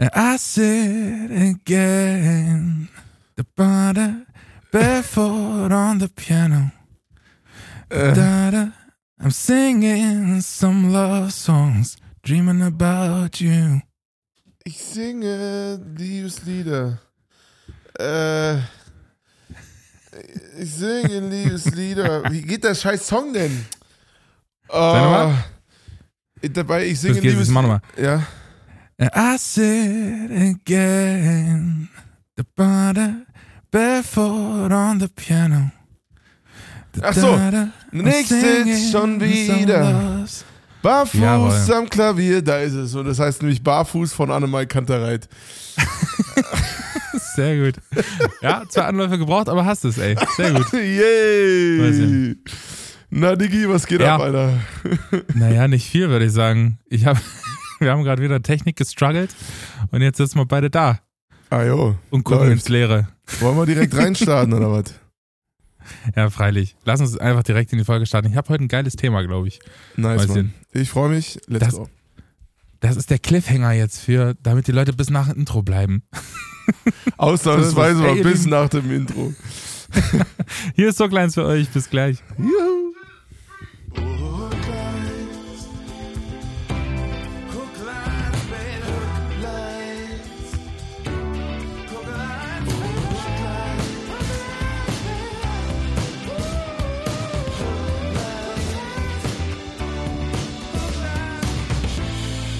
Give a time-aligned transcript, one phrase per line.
[0.00, 2.88] I sit again.
[3.36, 4.26] The butter
[4.72, 6.70] barefoot on the piano.
[7.88, 8.72] Äh, Da-da.
[9.20, 13.80] I'm singing some love songs, dreaming about you.
[14.64, 16.98] ich singe Liebeslieder.
[17.98, 18.56] Äh,
[20.58, 22.30] ich singe Liebeslieder.
[22.30, 23.64] Wie geht der scheiß Song denn?
[24.68, 25.32] Oh,
[26.42, 27.20] dabei, ich singe
[27.50, 27.80] mal.
[27.96, 28.26] Ja.
[29.14, 31.88] I sit again.
[32.36, 33.26] The butter
[33.70, 35.70] barefoot on the piano.
[37.00, 37.38] Ach so.
[37.92, 40.24] Ich sitz schon wieder.
[40.82, 41.74] Barfuß Jawohl.
[41.76, 42.94] am Klavier, da ist es.
[42.94, 45.28] Und das heißt nämlich Barfuß von Annemal Kantereit.
[47.34, 47.80] Sehr gut.
[48.42, 50.16] Ja, zwei Anläufe gebraucht, aber hast es, ey.
[50.36, 50.72] Sehr gut.
[50.72, 52.36] Yay!
[53.10, 54.16] Na, Digi, was geht Ja.
[54.16, 54.54] ab, Alter?
[55.34, 56.78] Naja, nicht viel, würde ich sagen.
[56.88, 57.16] Ich hab,
[57.82, 59.34] wir haben gerade wieder Technik gestruggelt
[59.90, 61.00] und jetzt sitzen wir beide da
[61.50, 61.96] Ah, jo.
[62.10, 62.52] und gucken Läuft.
[62.60, 63.08] ins Leere.
[63.40, 64.84] Wollen wir direkt reinstarten, oder was?
[66.14, 66.76] Ja, freilich.
[66.84, 68.28] Lass uns einfach direkt in die Folge starten.
[68.28, 69.58] Ich habe heute ein geiles Thema, glaube ich.
[69.96, 70.28] Nice.
[70.28, 70.54] Mann.
[70.72, 71.40] Ich freue mich.
[71.48, 71.88] Let's Das- go.
[72.78, 76.02] Das ist der Cliffhanger jetzt für, damit die Leute bis nach dem Intro bleiben.
[77.16, 79.32] Ausnahmsweise mal bis nach dem Intro.
[80.76, 81.68] Hier ist so kleins für euch.
[81.70, 82.18] Bis gleich.
[82.38, 82.81] Juhu.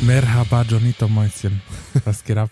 [0.03, 1.62] Merhaba, Jonito Mäuschen.
[2.05, 2.50] Was geht ab?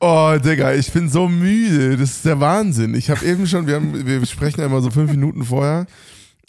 [0.00, 1.96] Oh, Digga, ich bin so müde.
[1.96, 2.94] Das ist der Wahnsinn.
[2.94, 5.86] Ich habe eben schon, wir, haben, wir sprechen ja immer so fünf Minuten vorher.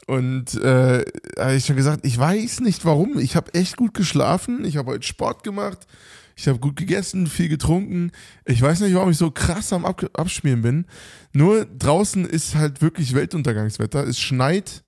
[0.08, 1.06] Und äh,
[1.40, 3.18] habe ich schon gesagt, ich weiß nicht warum.
[3.18, 4.66] Ich habe echt gut geschlafen.
[4.66, 5.88] Ich habe heute Sport gemacht.
[6.36, 8.12] Ich habe gut gegessen, viel getrunken.
[8.44, 10.86] Ich weiß nicht, warum ich so krass am Ab Abschmieren bin.
[11.32, 14.06] Nur draußen ist halt wirklich Weltuntergangswetter.
[14.06, 14.84] Es schneit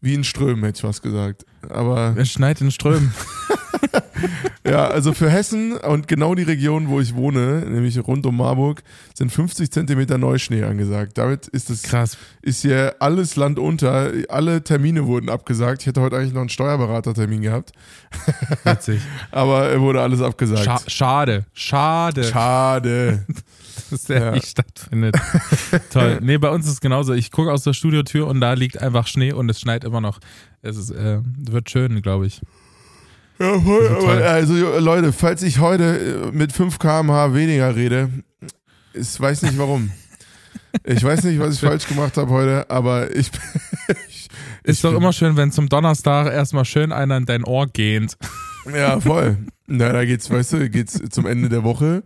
[0.00, 1.44] wie in Strömen, hätte ich was gesagt.
[1.68, 3.12] Aber Es schneit in Strömen.
[4.64, 8.82] ja, also für Hessen und genau die Region, wo ich wohne, nämlich rund um Marburg,
[9.14, 11.18] sind 50 Zentimeter Neuschnee angesagt.
[11.18, 12.16] Damit ist es Krass.
[12.42, 14.12] ist hier alles Land unter.
[14.28, 15.82] Alle Termine wurden abgesagt.
[15.82, 17.72] Ich hätte heute eigentlich noch einen Steuerberatertermin gehabt,
[18.64, 19.00] Witzig.
[19.30, 20.64] aber äh, wurde alles abgesagt.
[20.64, 21.44] Scha schade.
[21.52, 22.24] Schade.
[22.24, 23.24] Schade.
[23.90, 24.30] dass der Ja.
[24.32, 25.16] nicht stattfindet.
[25.90, 26.18] Toll.
[26.20, 27.12] Nee, bei uns ist es genauso.
[27.12, 30.18] Ich gucke aus der Studiotür und da liegt einfach Schnee und es schneit immer noch.
[30.62, 32.40] Es ist, äh, wird schön, glaube ich.
[33.38, 38.10] Ja, voll, Also aber, also Leute, falls ich heute äh, mit 5 km/h weniger rede,
[38.92, 39.90] ich weiß nicht warum.
[40.84, 43.30] Ich weiß nicht, was ich falsch gemacht habe heute, aber ich,
[44.08, 44.28] ich
[44.64, 48.16] Ist ich doch immer schön, wenn zum Donnerstag erstmal schön einer in dein Ohr gähnt.
[48.74, 49.38] Ja, voll.
[49.66, 52.02] Na, da geht's, weißt du, geht's zum Ende der Woche.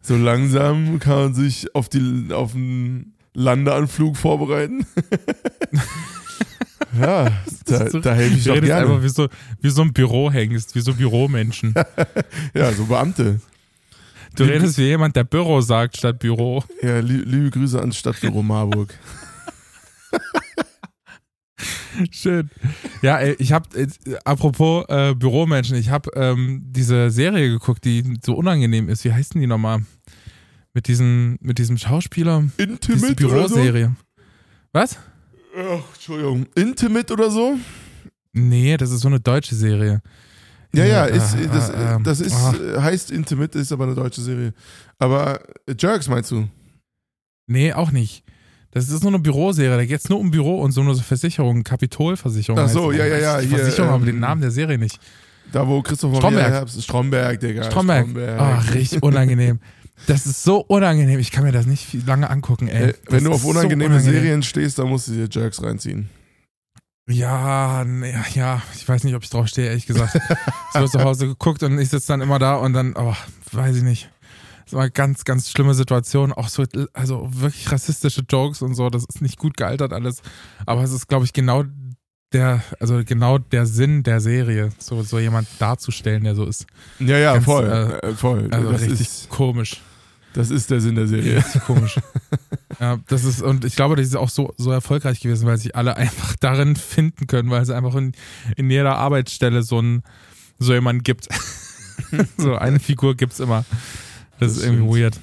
[0.00, 4.86] So langsam kann man sich auf die auf den Landeanflug vorbereiten.
[7.00, 7.32] Ja,
[7.66, 9.02] da, So- da helfe ich Du doch redest einfach gerne.
[9.04, 9.28] wie so,
[9.60, 11.74] wie so ein Büro hängst, wie so Büromenschen.
[12.54, 13.40] Ja, so Beamte.
[14.36, 16.62] Du Liebe- redest wie jemand, der Büro sagt statt Büro.
[16.82, 18.94] Ja, lie- liebe Grüße ans Stadtbüro Marburg.
[22.12, 22.48] Schön.
[23.02, 23.66] Ja, ich habe,
[24.24, 29.04] apropos äh, Büromenschen, ich habe ähm, diese Serie geguckt, die so unangenehm ist.
[29.04, 29.80] Wie heißt denn die nochmal?
[30.74, 32.44] Mit diesem, mit diesem Schauspieler.
[32.58, 33.14] Diese Intimate so?
[33.14, 33.96] Büroserie.
[34.72, 34.98] Was?
[35.58, 36.46] Ach, Entschuldigung.
[36.54, 37.58] Intimate oder so?
[38.32, 40.00] Nee, das ist so eine deutsche Serie.
[40.72, 44.20] Ja, ja, ist, äh, das, äh, das ist, äh, heißt Intimate, ist aber eine deutsche
[44.20, 44.52] Serie.
[44.98, 46.46] Aber äh, Jerks meinst du?
[47.46, 48.22] Nee, auch nicht.
[48.70, 51.64] Das ist so eine Büroserie, da geht es nur um Büro und so eine Versicherung,
[51.64, 52.60] Kapitolversicherung.
[52.60, 55.00] Ach so, ja, ja, ja, hier, Versicherung, aber ähm, den Namen der Serie nicht.
[55.50, 56.52] Da, wo Christoph Maria Stromberg.
[56.52, 57.64] Herbst, Stromberg, Digga.
[57.64, 58.08] Stromberg.
[58.38, 59.58] Ach, richtig unangenehm.
[60.06, 61.18] Das ist so unangenehm.
[61.18, 62.90] Ich kann mir das nicht lange angucken, ey.
[62.90, 64.14] Äh, wenn du auf ist so unangenehme unangenehm.
[64.14, 66.08] Serien stehst, dann musst du dir Jerks reinziehen.
[67.10, 70.14] Ja, nee, ja, ich weiß nicht, ob ich drauf stehe, ehrlich gesagt.
[70.74, 73.14] Es wird zu Hause geguckt und ich sitze dann immer da und dann, oh,
[73.52, 74.10] weiß ich nicht.
[74.66, 76.30] Das war eine ganz, ganz schlimme Situation.
[76.30, 80.20] Auch so, also wirklich rassistische Jokes und so, das ist nicht gut gealtert alles.
[80.66, 81.64] Aber es ist, glaube ich, genau
[82.34, 86.66] der, also genau der Sinn der Serie, so, so jemand darzustellen, der so ist.
[86.98, 87.64] Ja, ja, Ganz, voll.
[87.64, 88.48] äh, äh, voll.
[88.50, 89.80] Also das, richtig ist, komisch.
[90.34, 91.36] Das ist der Sinn der Serie.
[91.38, 91.98] Richtig komisch.
[92.80, 95.74] Ja, das ist, und ich glaube, das ist auch so, so erfolgreich gewesen, weil sich
[95.74, 98.12] alle einfach darin finden können, weil es einfach in,
[98.56, 100.02] in jeder Arbeitsstelle so ein,
[100.60, 101.26] so jemand gibt.
[102.36, 103.64] so eine Figur gibt's immer.
[104.38, 104.96] Das, Das ist irgendwie stimmt.
[105.02, 105.20] weird.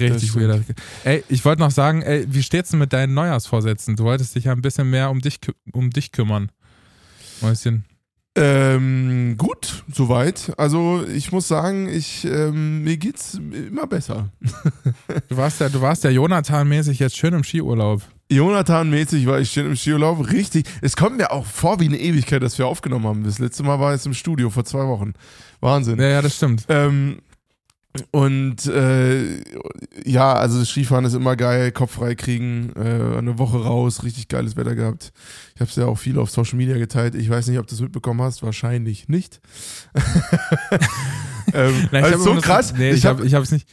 [0.00, 0.64] Richtig Das weird.
[1.04, 3.96] Ey, ich wollte noch sagen, ey, wie steht's denn mit deinen Neujahrsvorsätzen?
[3.96, 5.40] Du wolltest dich ja ein bisschen mehr um dich,
[5.72, 6.50] um dich kümmern.
[7.42, 7.84] Mäuschen.
[8.36, 10.52] Ähm, gut, soweit.
[10.56, 14.30] Also ich muss sagen, ich, ähm, mir geht's immer besser.
[15.28, 18.02] Du warst ja, du warst ja Jonathan-mäßig jetzt schön im Skiurlaub.
[18.30, 20.30] Jonathan-mäßig war ich schön im Skiurlaub.
[20.32, 20.66] Richtig.
[20.80, 23.24] Es kommt mir auch vor wie eine Ewigkeit, dass wir aufgenommen haben.
[23.24, 25.12] Das letzte Mal war es im Studio vor zwei Wochen.
[25.60, 26.00] Wahnsinn.
[26.00, 26.64] Ja, ja, das stimmt.
[26.68, 27.18] Ähm,
[28.10, 29.40] und äh,
[30.04, 34.26] ja, also das Skifahren ist immer geil, Kopf frei kriegen, äh, eine Woche raus, richtig
[34.26, 35.12] geiles Wetter gehabt.
[35.54, 37.14] Ich habe es ja auch viel auf Social Media geteilt.
[37.14, 39.40] Ich weiß nicht, ob du es mitbekommen hast, wahrscheinlich nicht.
[41.54, 42.74] ähm, Nein, also hab so krass.
[42.76, 43.68] Nee, ich, ich habe habe ich hab's nicht.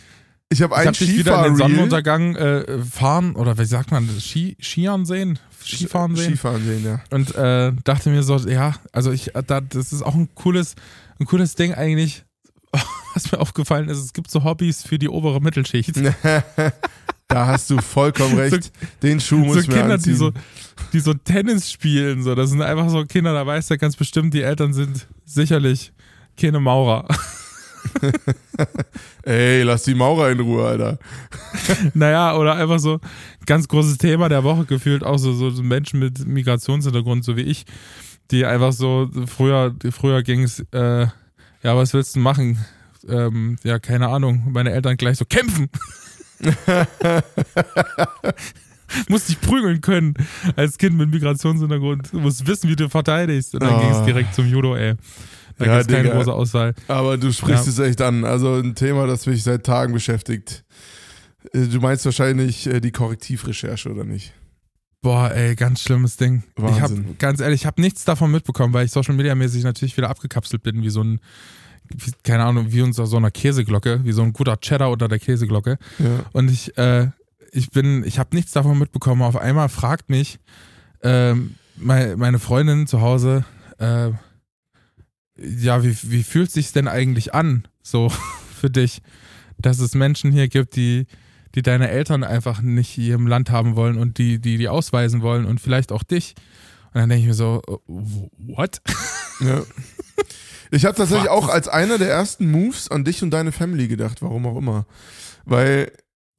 [0.49, 1.55] ich hab Ich einen habe dich wieder in den.
[1.55, 6.25] Sonnenuntergang äh, fahren oder wie sagt man, Ski, Skiern sehen, Skifahren sehen.
[6.25, 7.01] Skifahren sehen, ja.
[7.09, 10.75] Und äh, dachte mir so, ja, also ich, äh, da, das ist auch ein cooles,
[11.19, 12.23] ein cooles Ding eigentlich.
[13.13, 15.93] Was mir aufgefallen ist, es gibt so Hobbys für die obere Mittelschicht.
[17.27, 18.71] da hast du vollkommen recht.
[19.01, 20.13] Den Schuh muss so ich mir Kinder, anziehen.
[20.13, 20.31] die so,
[20.93, 22.35] die so Tennis spielen, so.
[22.35, 25.91] Das sind einfach so Kinder, da weißt du ganz bestimmt, die Eltern sind sicherlich
[26.39, 27.07] keine Maurer.
[29.23, 30.99] Ey, lass die Maurer in Ruhe, Alter.
[31.93, 32.99] naja, oder einfach so
[33.45, 37.65] ganz großes Thema der Woche gefühlt, auch so, so Menschen mit Migrationshintergrund, so wie ich,
[38.29, 41.07] die einfach so, früher, früher ging es, äh,
[41.63, 42.63] ja, was willst du machen?
[43.07, 44.47] Ähm, ja, keine Ahnung.
[44.51, 45.69] Meine Eltern gleich so kämpfen.
[49.09, 50.13] musst dich prügeln können
[50.55, 52.11] als Kind mit Migrationshintergrund.
[52.11, 53.53] Du musst wissen, wie du verteidigst.
[53.53, 53.79] Und dann Oh.
[53.79, 54.95] ging es direkt zum Judo, ey.
[55.57, 56.15] Da Ja, gibt's keine Digga.
[56.17, 56.73] große Auswahl.
[56.87, 57.71] Aber du sprichst Ja.
[57.71, 58.25] es echt an.
[58.25, 60.63] Also ein Thema, das mich seit Tagen beschäftigt.
[61.53, 64.33] Äh, Du meinst wahrscheinlich äh, die Korrektivrecherche, oder nicht?
[65.01, 66.43] Boah, ey, ganz schlimmes Ding.
[66.57, 66.81] Ich Wahnsinn.
[67.05, 70.09] habe ganz ehrlich, ich habe nichts davon mitbekommen, weil ich Social Media mäßig natürlich wieder
[70.11, 71.19] abgekapselt bin, wie so ein,
[72.23, 75.77] keine Ahnung, wie unter so einer Käseglocke, wie so ein guter Cheddar unter der Käseglocke.
[75.99, 76.25] Ja.
[76.31, 77.07] Und ich, äh,
[77.51, 79.21] ich bin, ich habe nichts davon mitbekommen.
[79.21, 80.39] Auf einmal fragt mich
[81.03, 83.45] ähm, meine, meine Freundin zu Hause,
[83.79, 84.11] äh,
[85.37, 88.09] ja, wie, wie fühlt sich's denn eigentlich an, so
[88.55, 89.01] für dich,
[89.57, 91.07] dass es Menschen hier gibt, die,
[91.55, 95.21] die deine Eltern einfach nicht hier im Land haben wollen und die, die, die ausweisen
[95.21, 96.35] wollen und vielleicht auch dich.
[96.93, 98.81] Und dann denke ich mir so, äh, what?
[99.39, 99.61] Ja.
[100.71, 101.37] Ich habe tatsächlich Was?
[101.37, 104.85] auch als einer der ersten Moves an dich und deine Family gedacht, warum auch immer.
[105.43, 105.91] Weil,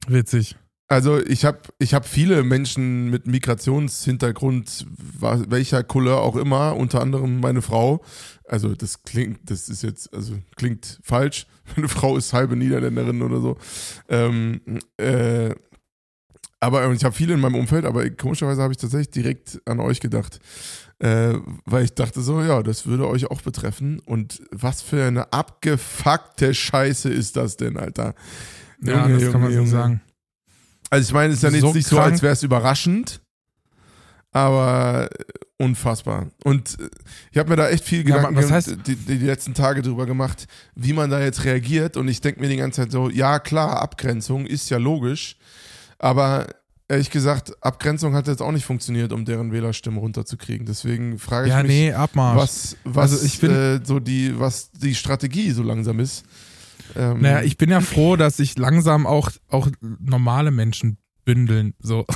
[0.07, 0.57] Witzig.
[0.87, 4.87] also ich habe ich hab viele Menschen mit Migrationshintergrund,
[5.19, 8.03] welcher Couleur auch immer, unter anderem meine Frau.
[8.47, 11.45] Also das klingt, das ist jetzt, also klingt falsch.
[11.77, 13.57] Meine Frau ist halbe Niederländerin oder so.
[14.09, 14.59] Ähm,
[14.97, 15.55] äh,
[16.59, 19.99] aber ich habe viele in meinem Umfeld, aber komischerweise habe ich tatsächlich direkt an euch
[19.99, 20.39] gedacht.
[20.99, 21.33] Äh,
[21.65, 23.99] weil ich dachte so, ja, das würde euch auch betreffen.
[23.99, 28.13] Und was für eine abgefuckte Scheiße ist das denn, Alter?
[28.81, 29.83] Ja, Junge, das kann man Junge, so Junge.
[29.83, 30.01] sagen.
[30.89, 33.21] Also ich meine, es ist ja So jetzt nicht so, als wäre es überraschend,
[34.31, 35.09] aber
[35.57, 36.27] unfassbar.
[36.43, 36.89] Und äh,
[37.31, 39.53] ich habe mir da echt viel Ja, Gedanken was ge- heißt- die, die, die letzten
[39.53, 41.97] Tage drüber gemacht, wie man da jetzt reagiert.
[41.97, 45.37] Und ich denke mir die ganze Zeit so, ja klar, Abgrenzung ist ja logisch,
[45.99, 46.47] aber
[46.93, 50.65] ehrlich gesagt, Abgrenzung hat jetzt auch nicht funktioniert, um deren Wählerstimmen runterzukriegen.
[50.65, 54.71] Deswegen frage ich Ja, mich, nee, was, was Also ich bin- äh, so die, was
[54.71, 56.23] die Strategie so langsam ist.
[56.95, 59.67] Ähm, Naja, ich bin ja froh, dass sich langsam auch, auch
[59.99, 61.73] normale Menschen bündeln.
[61.79, 62.05] So.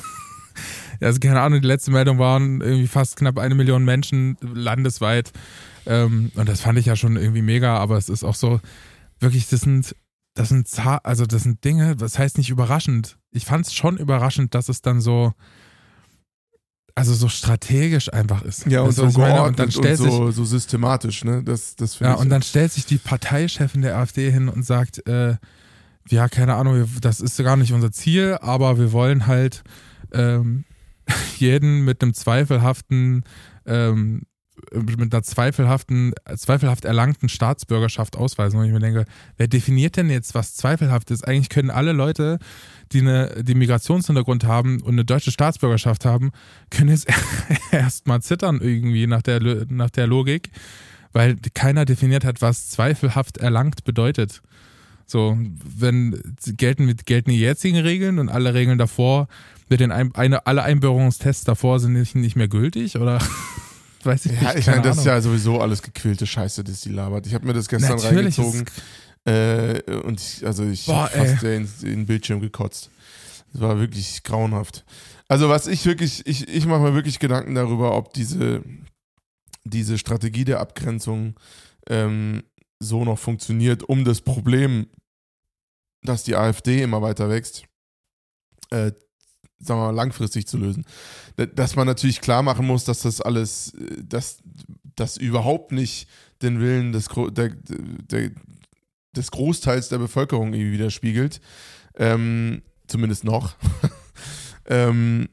[0.99, 5.31] Also keine Ahnung, die letzte Meldung waren irgendwie fast knapp eine Million Menschen landesweit.
[5.85, 8.59] Ähm, und das fand ich ja schon irgendwie mega, aber es ist auch so,
[9.19, 9.95] wirklich, das sind,
[10.37, 10.69] das sind
[11.03, 13.17] also das sind Dinge, das heißt nicht überraschend.
[13.31, 15.33] Ich fand es schon überraschend, dass es dann so,
[16.93, 18.67] also so strategisch einfach ist.
[18.67, 21.43] ja, und so geordnet und dann stellt sich so, so systematisch, ne?
[21.43, 22.19] Das, das ja, ich.
[22.19, 25.37] und dann stellt sich die Parteichefin der AfD hin und sagt, äh,
[26.09, 29.63] ja, keine Ahnung, das ist gar nicht unser Ziel, aber wir wollen halt
[30.11, 30.65] ähm,
[31.37, 33.23] jeden mit einem zweifelhaften,
[33.65, 34.21] ähm,
[34.73, 38.59] mit einer zweifelhaften, zweifelhaft erlangten Staatsbürgerschaft ausweisen.
[38.59, 39.05] Und ich mir denke,
[39.37, 41.27] wer definiert denn jetzt, was zweifelhaft ist?
[41.27, 42.39] Eigentlich können alle Leute,
[42.91, 46.31] die eine, die Migrationshintergrund haben und eine deutsche Staatsbürgerschaft haben,
[46.69, 47.07] können jetzt
[47.71, 50.51] erstmal zittern irgendwie nach der, nach der Logik
[51.13, 54.43] weil keiner definiert hat, was zweifelhaft erlangt bedeutet.
[55.07, 56.21] So, wenn
[56.57, 59.27] gelten, gelten die jetzigen Regeln und alle Regeln davor,
[59.69, 63.19] mit den ein, eine, alle Einbürgerungstests davor sind nicht, nicht mehr gültig oder
[64.07, 64.59] weiß ich Ja, nicht.
[64.59, 67.27] ich meine, das ist ja sowieso alles gequälte Scheiße, das die labert.
[67.27, 68.65] Ich habe mir das gestern Natürlich reingezogen
[69.25, 72.89] äh, und ich, also ich Boah, hab fast in, in den Bildschirm gekotzt.
[73.51, 74.83] Das war wirklich grauenhaft.
[75.27, 78.63] Also was ich wirklich, ich, ich mache mir wirklich Gedanken darüber, ob diese,
[79.63, 81.35] diese Strategie der Abgrenzung
[81.89, 82.43] ähm,
[82.79, 84.87] so noch funktioniert, um das Problem,
[86.03, 87.65] dass die AfD immer weiter wächst,
[88.69, 88.91] äh,
[89.59, 90.85] sagen wir mal, langfristig zu lösen.
[91.55, 94.39] Dass man natürlich klar machen muss, dass das alles, dass
[94.95, 96.07] das überhaupt nicht
[96.41, 98.31] den Willen des, der, der,
[99.15, 101.41] des Großteils der Bevölkerung irgendwie widerspiegelt.
[101.95, 103.55] Ähm, zumindest noch.
[104.65, 105.29] ähm,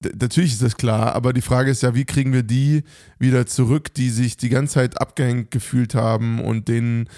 [0.00, 2.84] natürlich ist das klar, aber die Frage ist ja, wie kriegen wir die
[3.18, 7.08] wieder zurück, die sich die ganze Zeit abgehängt gefühlt haben und denen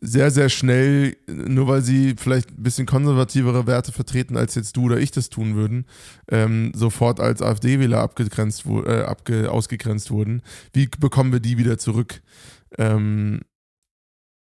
[0.00, 4.84] sehr, sehr schnell, nur weil sie vielleicht ein bisschen konservativere Werte vertreten, als jetzt du
[4.84, 5.86] oder ich das tun würden,
[6.30, 10.42] ähm, sofort als AfD-Wähler abgegrenzt, äh, abge ausgegrenzt wurden.
[10.72, 12.22] Wie bekommen wir die wieder zurück?
[12.76, 13.40] Ähm,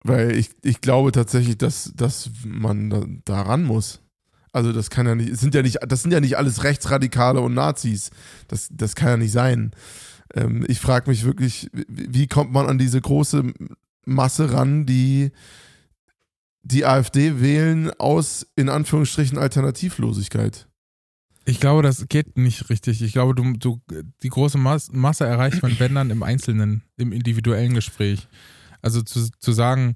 [0.03, 4.01] weil ich, ich glaube tatsächlich, dass, dass man da, da ran muss.
[4.57, 7.53] Also das kann ja nicht, sind ja nicht, das sind ja nicht alles Rechtsradikale und
[7.53, 8.09] Nazis.
[8.47, 9.69] Das, das kann ja nicht sein.
[10.33, 13.53] Ähm, ich frage mich wirklich, wie kommt man an diese große
[14.05, 15.29] Masse ran, die
[16.63, 20.67] die AfD wählen aus in Anführungsstrichen Alternativlosigkeit?
[21.45, 23.03] Ich glaube, das geht nicht richtig.
[23.03, 23.79] Ich glaube, du, du
[24.23, 28.27] die große Masse erreicht man, wenn dann im Einzelnen, im individuellen Gespräch.
[28.81, 29.93] Also zu, zu sagen,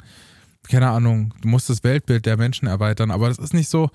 [0.70, 3.90] keine Ahnung, du musst das Weltbild der Menschen erweitern, aber das ist nicht so,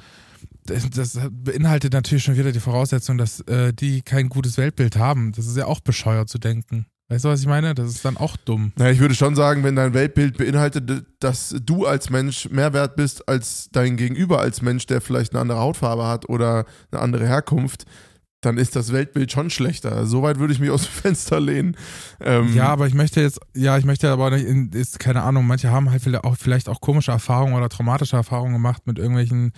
[0.67, 5.33] das, das beinhaltet natürlich schon wieder die Voraussetzung, dass äh, die kein gutes Weltbild haben.
[5.33, 6.87] Das ist ja auch bescheuert zu denken.
[7.09, 7.73] Weißt du, was ich meine?
[7.75, 8.73] Das ist dann auch dumm.
[8.77, 12.97] Naja, ich würde schon sagen, wenn dein Weltbild beinhaltet, dass du als Mensch mehr wert
[12.97, 17.29] bist als dein Gegenüber als Mensch, der vielleicht eine andere Hautfarbe hat oder eine andere
[17.29, 17.85] Herkunft,
[18.41, 20.07] dann ist das Weltbild schon schlechter.
[20.07, 21.77] Soweit würde ich mich aus dem Fenster lehnen.
[22.21, 25.71] Ähm ja, aber ich möchte jetzt, ja, ich möchte aber nicht, ist keine Ahnung, manche
[25.71, 26.03] haben halt
[26.39, 29.53] vielleicht auch komische Erfahrungen oder traumatische Erfahrungen gemacht mit irgendwelchen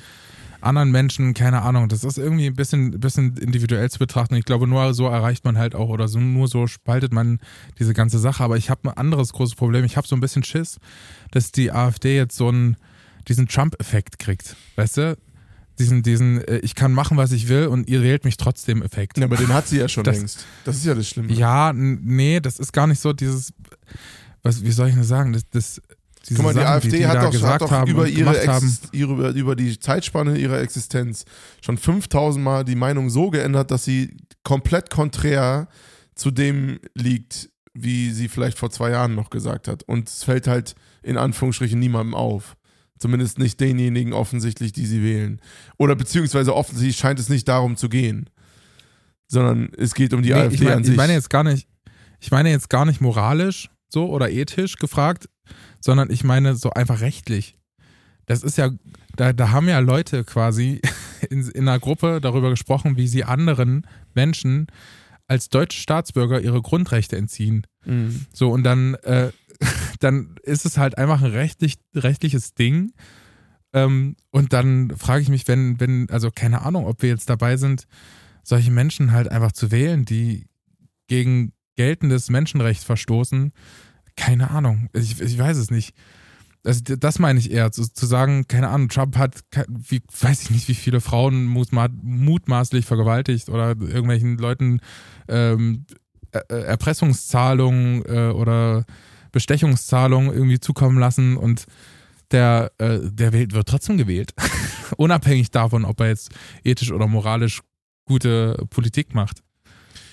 [0.61, 1.89] anderen Menschen, keine Ahnung.
[1.89, 4.35] Das ist irgendwie ein bisschen, bisschen individuell zu betrachten.
[4.35, 7.39] Ich glaube, nur so erreicht man halt auch oder so, nur so spaltet man
[7.79, 8.43] diese ganze Sache.
[8.43, 9.85] Aber ich habe ein anderes großes Problem.
[9.85, 10.79] Ich habe so ein bisschen Schiss,
[11.31, 12.77] dass die AfD jetzt so einen,
[13.29, 14.57] diesen Trump-Effekt kriegt.
[14.77, 15.17] Weißt du?
[15.79, 19.17] Diesen, diesen, äh, ich kann machen, was ich will und ihr wählt mich trotzdem Effekt.
[19.19, 20.45] Ja, aber den hat sie ja schon das, längst.
[20.65, 21.33] Das ist ja das Schlimme.
[21.33, 23.53] Ja, nee, das ist gar nicht so dieses,
[24.43, 25.33] was, wie soll ich denn sagen?
[25.33, 25.81] Das, das
[26.27, 28.61] Guck mal, die Sachen, AfD die hat, doch, hat doch über, ihre
[28.93, 31.25] ihre, über die Zeitspanne ihrer Existenz
[31.63, 35.69] schon 5000 Mal die Meinung so geändert, dass sie komplett konträr
[36.15, 39.83] zu dem liegt, wie sie vielleicht vor zwei Jahren noch gesagt hat.
[39.85, 42.57] Und es fällt halt in Anführungsstrichen niemandem auf.
[42.99, 45.41] Zumindest nicht denjenigen offensichtlich, die sie wählen.
[45.77, 48.29] Oder beziehungsweise offensichtlich scheint es nicht darum zu gehen.
[49.29, 50.93] Sondern es geht um die nee, AfD ich mein, an sich.
[50.93, 51.69] Ich meine jetzt gar nicht,
[52.19, 55.29] ich meine jetzt gar nicht moralisch so oder ethisch gefragt
[55.81, 57.57] sondern ich meine so einfach rechtlich.
[58.27, 58.71] Das ist ja,
[59.17, 60.81] da, da haben ja Leute quasi
[61.31, 64.67] in, in einer Gruppe darüber gesprochen, wie sie anderen Menschen
[65.27, 67.67] als deutsche Staatsbürger ihre Grundrechte entziehen.
[67.85, 68.27] Mhm.
[68.33, 69.31] So, und dann, äh,
[70.01, 72.93] dann ist es halt einfach ein rechtlich, rechtliches Ding.
[73.73, 77.57] Ähm, und dann frage ich mich, wenn, wenn, also keine Ahnung, ob wir jetzt dabei
[77.57, 77.87] sind,
[78.43, 80.47] solche Menschen halt einfach zu wählen, die
[81.07, 83.53] gegen geltendes Menschenrecht verstoßen,
[84.29, 84.91] keine Ahnung.
[84.93, 85.95] Ich, ich weiß es nicht.
[86.63, 90.51] Also das meine ich eher, zu, zu, sagen, keine Ahnung, Trump hat, wie, weiß ich
[90.51, 94.81] nicht, wie viele Frauen mutmaßlich vergewaltigt oder irgendwelchen Leuten
[95.29, 95.87] ähm,
[96.31, 98.85] Erpressungszahlungen äh, oder
[99.33, 101.65] Bestechungszahlungen irgendwie zukommen lassen und
[102.31, 104.35] der, äh, der wird trotzdem gewählt.
[104.99, 106.33] Unabhängig davon, ob er jetzt
[106.65, 107.63] ethisch oder moralisch
[108.05, 109.43] gute Politik macht.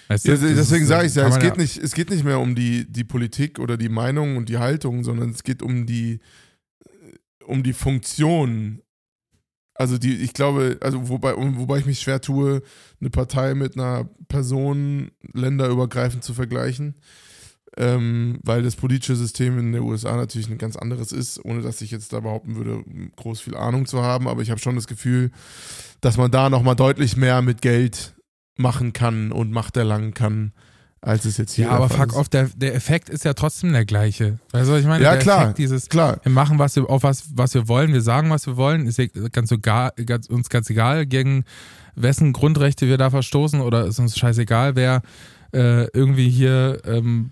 [0.07, 2.39] Weißt du, ja, deswegen sage ich ja, es geht, ja nicht, es geht nicht mehr
[2.39, 6.19] um die, die Politik oder die Meinung und die Haltung, sondern es geht um die,
[7.45, 8.81] um die Funktion.
[9.73, 12.61] Also die, ich glaube, also wobei, wobei ich mich schwer tue,
[13.01, 16.95] eine Partei mit einer Person länderübergreifend zu vergleichen.
[17.77, 21.81] Ähm, weil das politische System in den USA natürlich ein ganz anderes ist, ohne dass
[21.81, 22.85] ich jetzt da behaupten würde,
[23.17, 24.29] groß viel Ahnung zu haben.
[24.29, 25.31] Aber ich habe schon das Gefühl,
[25.99, 28.14] dass man da nochmal deutlich mehr mit Geld
[28.57, 30.53] machen kann und Macht erlangen kann,
[31.01, 33.85] als es jetzt hier Ja, aber fuck off, der, der Effekt ist ja trotzdem der
[33.85, 34.39] gleiche.
[34.51, 36.19] Also ich meine, ja, der klar, Effekt dieses, klar.
[36.23, 38.99] wir machen was wir, auf was, was wir wollen, wir sagen, was wir wollen, ist
[39.31, 41.45] ganz egal, ganz, uns ganz egal, gegen
[41.95, 45.01] wessen Grundrechte wir da verstoßen oder ist uns scheißegal, wer
[45.53, 47.31] äh, irgendwie hier ähm,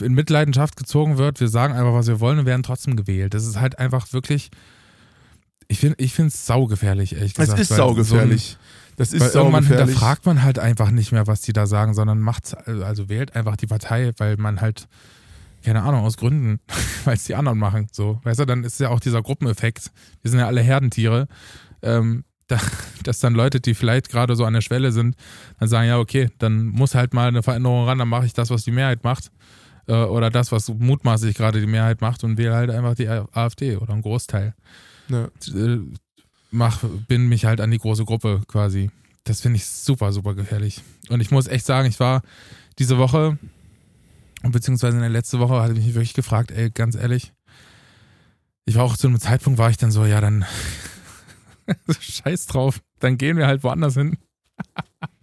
[0.00, 1.40] in Mitleidenschaft gezogen wird.
[1.40, 3.34] Wir sagen einfach, was wir wollen und werden trotzdem gewählt.
[3.34, 4.50] Das ist halt einfach wirklich,
[5.68, 7.60] ich finde ich es saugefährlich, ehrlich gesagt.
[7.60, 8.52] Es ist saugefährlich.
[8.52, 8.67] So
[8.98, 12.20] das ist weil irgendwann hinterfragt man halt einfach nicht mehr, was die da sagen, sondern
[12.20, 14.88] macht, also wählt einfach die Partei, weil man halt,
[15.64, 16.60] keine Ahnung, aus Gründen,
[17.04, 17.86] weil es die anderen machen.
[17.92, 19.92] So, weißt du, dann ist ja auch dieser Gruppeneffekt.
[20.22, 21.28] Wir sind ja alle Herdentiere.
[21.80, 22.58] Ähm, da,
[23.04, 25.14] dass dann Leute, die vielleicht gerade so an der Schwelle sind,
[25.60, 28.50] dann sagen, ja, okay, dann muss halt mal eine Veränderung ran, dann mache ich das,
[28.50, 29.30] was die Mehrheit macht.
[29.86, 33.76] Äh, oder das, was mutmaßlich gerade die Mehrheit macht und wähle halt einfach die AfD
[33.76, 34.54] oder einen Großteil.
[35.08, 35.28] Ja.
[36.50, 38.90] Mach, bin mich halt an die große Gruppe quasi.
[39.24, 40.82] Das finde ich super, super gefährlich.
[41.08, 42.22] Und ich muss echt sagen, ich war
[42.78, 43.38] diese Woche
[44.42, 47.32] beziehungsweise in der letzten Woche hatte ich mich wirklich gefragt, ey, ganz ehrlich,
[48.64, 50.44] ich war auch zu einem Zeitpunkt, war ich dann so, ja, dann
[52.00, 54.16] scheiß drauf, dann gehen wir halt woanders hin.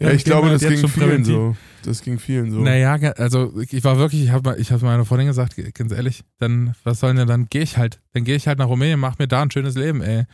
[0.00, 1.56] ja, ich glaube, halt das ging vielen so.
[1.82, 2.58] Das ging vielen so.
[2.60, 6.74] Naja, also ich war wirklich, ich habe ich hab meiner Freundin gesagt, ganz ehrlich, dann,
[6.84, 9.28] was sollen denn, dann gehe ich halt, dann gehe ich halt nach Rumänien, mach mir
[9.28, 10.24] da ein schönes Leben, ey.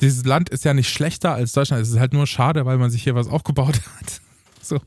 [0.00, 2.90] Dieses Land ist ja nicht schlechter als Deutschland, es ist halt nur schade, weil man
[2.90, 4.20] sich hier was aufgebaut hat.
[4.62, 4.80] So.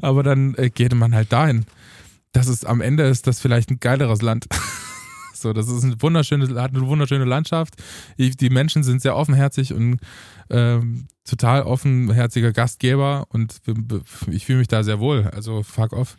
[0.00, 1.64] Aber dann äh, geht man halt dahin.
[2.32, 4.46] Das ist am Ende ist das vielleicht ein geileres Land.
[5.36, 7.74] so, das ist ein wunderschönes, hat eine wunderschöne Landschaft.
[8.18, 9.98] Die Menschen sind sehr offenherzig und
[10.50, 13.60] ähm, total offenherziger Gastgeber und
[14.30, 15.30] ich fühle mich da sehr wohl.
[15.32, 16.16] Also fuck off.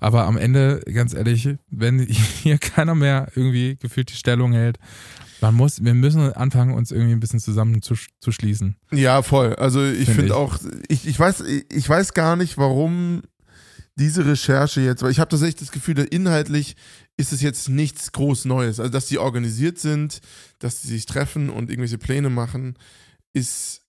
[0.00, 2.00] Aber am Ende, ganz ehrlich, wenn
[2.42, 4.78] hier keiner mehr irgendwie gefühlt die Stellung hält,
[5.40, 8.76] man muss, wir müssen anfangen, uns irgendwie ein bisschen zusammen zu, zu schließen.
[8.90, 9.54] Ja, voll.
[9.54, 10.58] Also ich finde find auch,
[10.88, 13.22] ich, ich, weiß, ich weiß gar nicht, warum
[13.98, 16.76] diese Recherche jetzt, weil ich habe tatsächlich das Gefühl, inhaltlich
[17.16, 18.80] ist es jetzt nichts groß Neues.
[18.80, 20.20] Also, dass die organisiert sind,
[20.58, 22.76] dass sie sich treffen und irgendwelche Pläne machen,
[23.32, 23.82] ist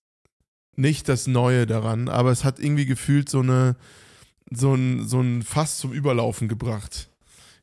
[0.76, 3.76] nicht das Neue daran, aber es hat irgendwie gefühlt so eine
[4.52, 7.08] so ein, so ein Fass zum Überlaufen gebracht.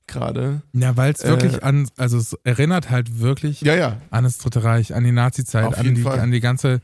[0.09, 0.61] Gerade.
[0.71, 4.01] Ja, weil es wirklich äh, an, also es erinnert halt wirklich ja, ja.
[4.09, 6.79] an das Dritte Reich, an die Nazi-Zeit, an die, an die ganze,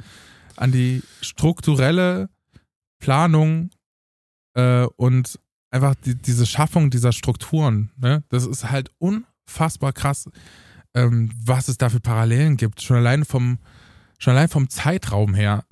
[0.57, 2.29] an die strukturelle
[2.99, 3.69] Planung
[4.55, 5.39] äh, und
[5.73, 7.91] einfach die, diese Schaffung dieser Strukturen.
[7.97, 8.23] Ne?
[8.29, 10.29] Das ist halt unfassbar krass,
[10.93, 12.81] ähm, was es da für Parallelen gibt.
[12.81, 13.57] Schon allein vom,
[14.19, 15.65] schon allein vom Zeitraum her.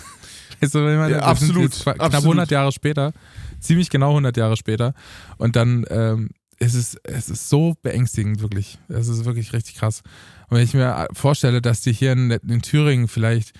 [0.60, 2.24] also, wenn man, ja, absolut, knapp absolut.
[2.24, 3.12] 100 Jahre später,
[3.60, 4.92] ziemlich genau 100 Jahre später.
[5.38, 8.78] Und dann ähm, es ist es ist so beängstigend, wirklich.
[8.88, 10.02] Es ist wirklich richtig krass.
[10.48, 13.52] Und wenn ich mir vorstelle, dass die hier in, in Thüringen vielleicht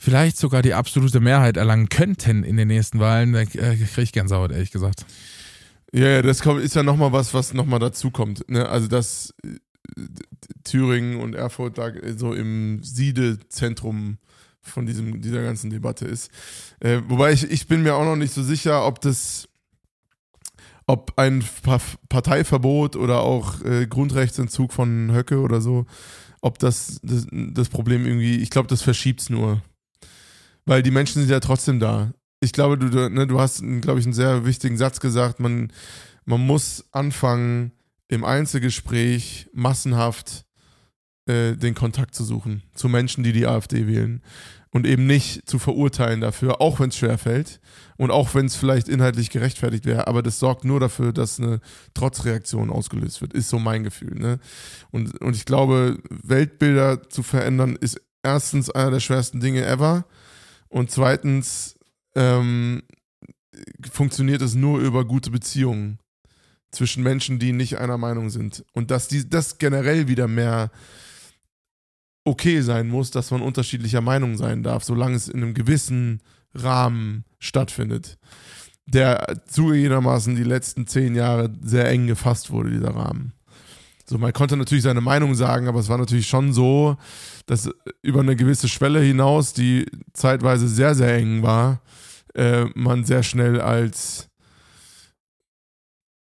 [0.00, 4.12] vielleicht sogar die absolute Mehrheit erlangen könnten in den nächsten Wahlen, dann äh, kriege ich
[4.12, 5.04] Gänsehaut, ehrlich gesagt.
[5.92, 8.48] Ja, ja, das ist ja nochmal was, was nochmal dazu kommt.
[8.48, 8.66] Ne?
[8.66, 9.34] Also, dass
[10.64, 14.16] Thüringen und Erfurt da so im Siedezentrum
[14.62, 16.30] von diesem, dieser ganzen Debatte ist.
[16.80, 19.48] Äh, wobei ich, ich bin mir auch noch nicht so sicher, ob das,
[20.86, 21.44] ob ein
[22.08, 25.84] Parteiverbot oder auch äh, Grundrechtsentzug von Höcke oder so,
[26.40, 29.60] ob das das, das Problem irgendwie, ich glaube, das verschiebt es nur.
[30.70, 32.12] Weil die Menschen sind ja trotzdem da.
[32.38, 35.72] Ich glaube, du, ne, du hast, glaube ich, einen sehr wichtigen Satz gesagt, man,
[36.26, 37.72] man muss anfangen,
[38.06, 40.44] im Einzelgespräch massenhaft
[41.26, 44.22] äh, den Kontakt zu suchen zu Menschen, die die AfD wählen
[44.70, 47.60] und eben nicht zu verurteilen dafür, auch wenn es schwer fällt
[47.96, 51.58] und auch wenn es vielleicht inhaltlich gerechtfertigt wäre, aber das sorgt nur dafür, dass eine
[51.94, 54.14] Trotzreaktion ausgelöst wird, ist so mein Gefühl.
[54.14, 54.38] Ne?
[54.92, 60.04] Und, und ich glaube, Weltbilder zu verändern ist erstens einer der schwersten Dinge ever
[60.70, 61.78] und zweitens
[62.14, 62.82] ähm,
[63.92, 65.98] funktioniert es nur über gute Beziehungen
[66.70, 68.64] zwischen Menschen, die nicht einer Meinung sind.
[68.72, 70.70] Und dass die, das generell wieder mehr
[72.24, 76.20] okay sein muss, dass man unterschiedlicher Meinung sein darf, solange es in einem gewissen
[76.54, 78.18] Rahmen stattfindet.
[78.86, 83.32] Der zugegebenermaßen die letzten zehn Jahre sehr eng gefasst wurde, dieser Rahmen.
[84.10, 86.96] So, man konnte natürlich seine Meinung sagen, aber es war natürlich schon so,
[87.46, 87.70] dass
[88.02, 91.80] über eine gewisse Schwelle hinaus, die zeitweise sehr, sehr eng war,
[92.34, 94.28] äh, man sehr schnell als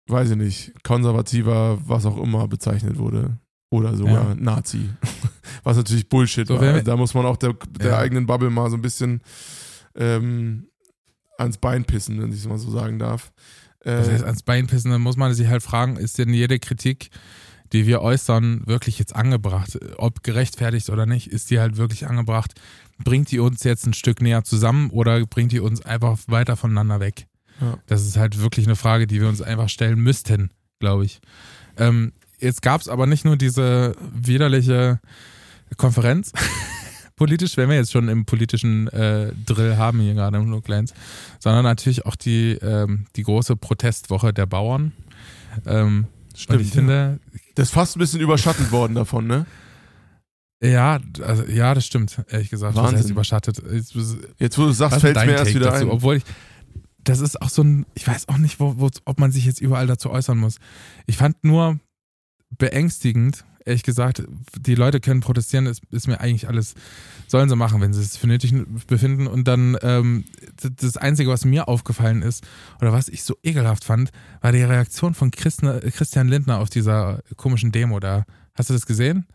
[0.10, 3.38] weiß ich nicht, konservativer, was auch immer bezeichnet wurde.
[3.70, 4.36] Oder sogar ja.
[4.36, 4.90] Nazi.
[5.64, 6.82] Was natürlich Bullshit so, war.
[6.82, 7.98] Da muss man auch der, der ja.
[7.98, 9.20] eigenen Bubble mal so ein bisschen
[9.96, 10.70] ähm,
[11.38, 13.34] ans Bein pissen, wenn ich es mal so sagen darf.
[13.82, 16.60] Äh, das heißt, ans Bein pissen, dann muss man sich halt fragen, ist denn jede
[16.60, 17.10] Kritik,
[17.74, 19.78] die wir äußern, wirklich jetzt angebracht?
[19.98, 22.54] Ob gerechtfertigt oder nicht, ist die halt wirklich angebracht?
[23.04, 27.00] Bringt die uns jetzt ein Stück näher zusammen oder bringt die uns einfach weiter voneinander
[27.00, 27.28] weg?
[27.62, 27.78] Ja.
[27.88, 31.20] Das ist halt wirklich eine Frage, die wir uns einfach stellen müssten, glaube ich.
[31.78, 35.00] Ähm, jetzt gab es aber nicht nur diese widerliche
[35.76, 36.32] Konferenz.
[37.16, 40.94] Politisch, wenn wir jetzt schon im politischen äh, Drill haben hier gerade im Nucleans,
[41.40, 44.92] sondern natürlich auch die, ähm, die große Protestwoche der Bauern.
[45.66, 46.62] Ähm, Stimmt.
[46.62, 47.20] ich finde,
[47.58, 49.48] das ist fast ein bisschen überschattet worden davon, ne?
[50.62, 52.76] Ja, also, ja, das stimmt, ehrlich gesagt.
[52.76, 52.94] Wahnsinn.
[52.94, 53.64] Das heißt überschattet.
[54.38, 55.90] Jetzt, wo du sagst, fällt mir erst wieder dazu, ein.
[55.90, 56.24] Obwohl ich,
[57.04, 59.60] das ist auch so ein, ich weiß auch nicht, wo, wo, ob man sich jetzt
[59.60, 60.58] überall dazu äußern muss.
[61.08, 61.80] Ich fand nur
[62.60, 64.24] beängstigend, ehrlich gesagt,
[64.58, 66.74] die Leute können protestieren, ist, ist mir eigentlich alles,
[67.28, 68.54] sollen sie machen, wenn sie es für nötig
[68.88, 69.28] befinden.
[69.28, 70.26] Und dann ähm,
[70.62, 72.46] das Einzige, was mir aufgefallen ist,
[72.82, 77.72] oder was ich so ekelhaft fand, war die Reaktion von Christian Lindner auf dieser komischen
[77.72, 78.26] Demo da.
[78.56, 79.28] Hast du das gesehen?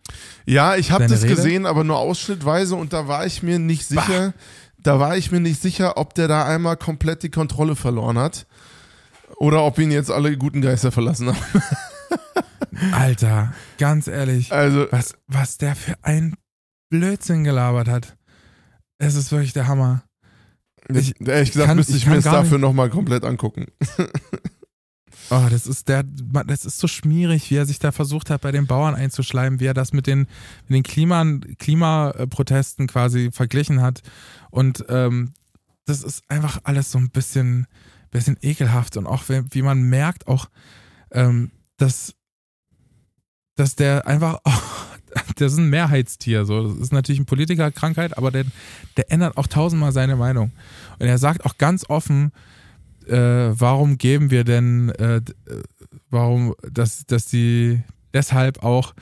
[0.46, 1.36] Ja, ich habe das Rede?
[1.36, 4.32] gesehen, aber nur ausschnittweise und da war ich mir nicht sicher.
[4.32, 4.40] Bah
[4.82, 8.46] da war ich mir nicht sicher, ob der da einmal komplett die Kontrolle verloren hat
[9.36, 11.38] oder ob ihn jetzt alle guten Geister verlassen haben.
[12.92, 16.34] Alter, ganz ehrlich, Also, was, was der für ein
[16.90, 18.16] Blödsinn gelabert hat.
[18.98, 20.02] Es ist wirklich der Hammer.
[20.88, 23.66] Ich ehrlich gesagt kann- müsste ich ich, mir gar dafür nochmal komplett angucken.
[25.30, 28.52] Oh, das ist der, das ist so schmierig, wie er sich da versucht hat, bei
[28.52, 30.20] den Bauern einzuschleimen, wie er das mit den,
[30.66, 31.24] mit den Klima,
[31.58, 34.02] Klimaprotesten quasi verglichen hat.
[34.50, 35.32] Und ähm,
[35.86, 37.66] das ist einfach alles so ein bisschen,
[38.10, 40.46] bisschen ekelhaft und auch wie, wie man merkt, auch,
[41.12, 41.50] ähm,
[41.82, 42.14] dass,
[43.56, 44.38] dass der einfach,
[45.36, 46.44] das ist ein Mehrheitstier.
[46.44, 46.68] So.
[46.68, 48.44] Das ist natürlich eine Politikerkrankheit, aber der,
[48.96, 50.52] der ändert auch tausendmal seine Meinung.
[50.98, 52.32] Und er sagt auch ganz offen,
[53.08, 55.22] äh, warum geben wir denn, äh, äh,
[56.08, 57.82] warum, dass, dass die
[58.14, 58.94] deshalb auch,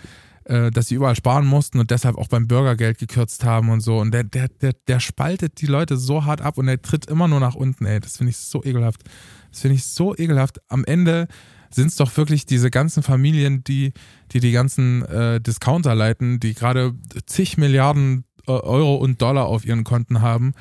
[0.45, 3.99] äh, dass sie überall sparen mussten und deshalb auch beim Bürgergeld gekürzt haben und so.
[3.99, 7.29] Und der, der, der, der spaltet die Leute so hart ab und der tritt immer
[7.29, 8.01] nur nach unten, ey.
[8.01, 9.03] Das finde ich so ekelhaft.
[9.51, 10.63] Das finde ich so ekelhaft.
[10.69, 11.29] Am Ende
[11.73, 13.93] sind es doch wirklich diese ganzen Familien, die
[14.33, 16.95] die, die ganzen äh, Discounter leiten, die gerade
[17.27, 20.55] zig Milliarden äh, Euro und Dollar auf ihren Konten haben,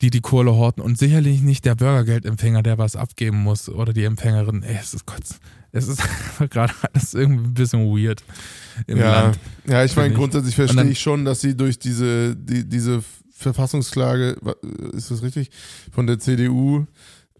[0.00, 4.04] die die Kohle horten und sicherlich nicht der Bürgergeldempfänger, der was abgeben muss oder die
[4.04, 4.62] Empfängerin.
[4.62, 5.22] Ey, es ist Gott,
[5.72, 6.02] es ist
[6.50, 8.22] gerade alles irgendwie ein bisschen weird
[8.86, 9.38] im ja, Land.
[9.66, 13.02] ja, ich meine, grundsätzlich Und verstehe dann- ich schon, dass sie durch diese, die, diese
[13.52, 14.56] Verfassungsklage, wa-
[14.92, 15.50] ist das richtig,
[15.92, 16.86] von der CDU,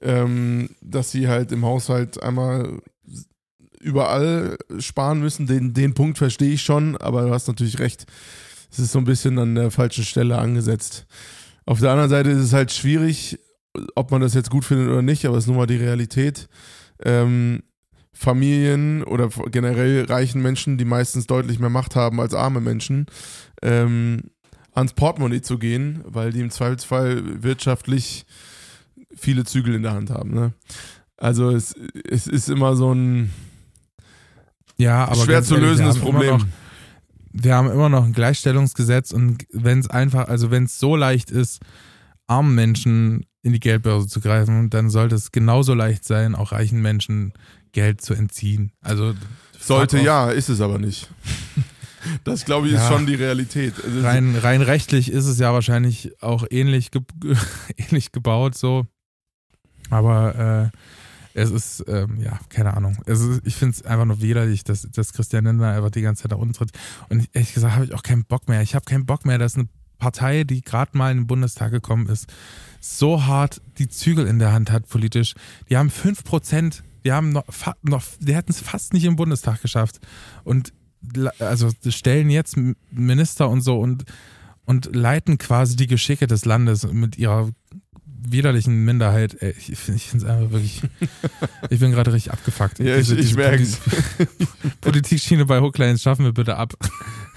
[0.01, 2.81] ähm, dass sie halt im Haushalt einmal
[3.81, 5.47] überall sparen müssen.
[5.47, 8.07] Den, den Punkt verstehe ich schon, aber du hast natürlich recht.
[8.71, 11.07] Es ist so ein bisschen an der falschen Stelle angesetzt.
[11.65, 13.39] Auf der anderen Seite ist es halt schwierig,
[13.95, 16.49] ob man das jetzt gut findet oder nicht, aber es ist nun mal die Realität.
[17.05, 17.63] Ähm,
[18.13, 23.07] Familien oder generell reichen Menschen, die meistens deutlich mehr Macht haben als arme Menschen,
[23.63, 24.23] ähm,
[24.73, 28.27] ans Portemonnaie zu gehen, weil die im Zweifelsfall wirtschaftlich
[29.15, 30.35] viele Zügel in der Hand haben.
[30.35, 30.53] Ne?
[31.17, 31.75] Also es,
[32.09, 33.31] es ist immer so ein
[34.79, 36.39] Ja, aber schwer zu ehrlich, lösendes Problem.
[36.39, 36.47] Noch,
[37.33, 41.31] wir haben immer noch ein Gleichstellungsgesetz und wenn es einfach, also wenn es so leicht
[41.31, 41.61] ist,
[42.27, 46.81] armen Menschen in die Geldbörse zu greifen, dann sollte es genauso leicht sein, auch reichen
[46.81, 47.33] Menschen
[47.73, 48.73] Geld zu entziehen.
[48.81, 49.15] Also
[49.59, 51.09] Sollte ja, ist es aber nicht.
[52.23, 52.89] Das glaube ich ist Ja.
[52.93, 53.75] schon die Realität.
[53.85, 57.03] Also, Rein, rein rechtlich ist es ja wahrscheinlich auch ähnlich, ge
[57.77, 58.87] ähnlich gebaut so.
[59.91, 60.79] Aber äh,
[61.39, 62.99] es ist, ähm, ja, keine Ahnung.
[63.07, 66.33] Ist, ich finde es einfach nur widerlich, dass, dass Christian Lindner einfach die ganze Zeit
[66.33, 66.71] da unten tritt.
[67.09, 68.63] Und ich- ehrlich gesagt habe ich auch keinen Bock mehr.
[68.63, 72.07] Ich habe keinen Bock mehr, dass eine Partei, die gerade mal in den Bundestag gekommen
[72.07, 72.27] ist,
[72.81, 75.35] so hart die Zügel in der Hand hat politisch.
[75.69, 77.45] Die haben 5%, die haben noch,
[77.83, 79.99] noch die hätten es fast nicht im Bundestag geschafft.
[80.45, 80.73] Und
[81.39, 82.57] also stellen jetzt
[82.91, 84.05] Minister und so und,
[84.65, 87.51] und leiten quasi die Geschicke des Landes mit ihrer
[88.21, 89.37] widerlichen Minderheit.
[89.41, 90.83] Ey, ich finde es einfach wirklich.
[91.71, 92.79] Ich bin gerade richtig abgefuckt.
[92.79, 93.79] Ja, ich- Diese- ich diese merk's.
[94.17, 94.47] Poli-
[94.81, 96.73] Politikschiene bei Hooklines schaffen wir bitte ab.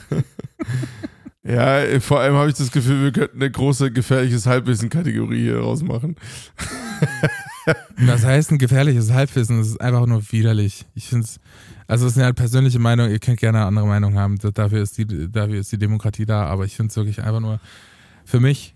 [1.43, 5.59] ja, äh, vor allem habe ich das Gefühl, wir könnten eine große gefährliches Halbwissen-Kategorie hier
[5.59, 6.15] rausmachen.
[8.05, 10.85] Das heißt, ein gefährliches Halbwissen, das ist einfach nur widerlich.
[10.95, 11.39] Ich finde es,
[11.87, 14.81] also es ist eine persönliche Meinung, ihr könnt gerne eine andere Meinung haben, Da- dafür
[14.81, 17.59] ist die, dafür ist die Demokratie da, aber ich finde es wirklich einfach nur,
[18.25, 18.75] für mich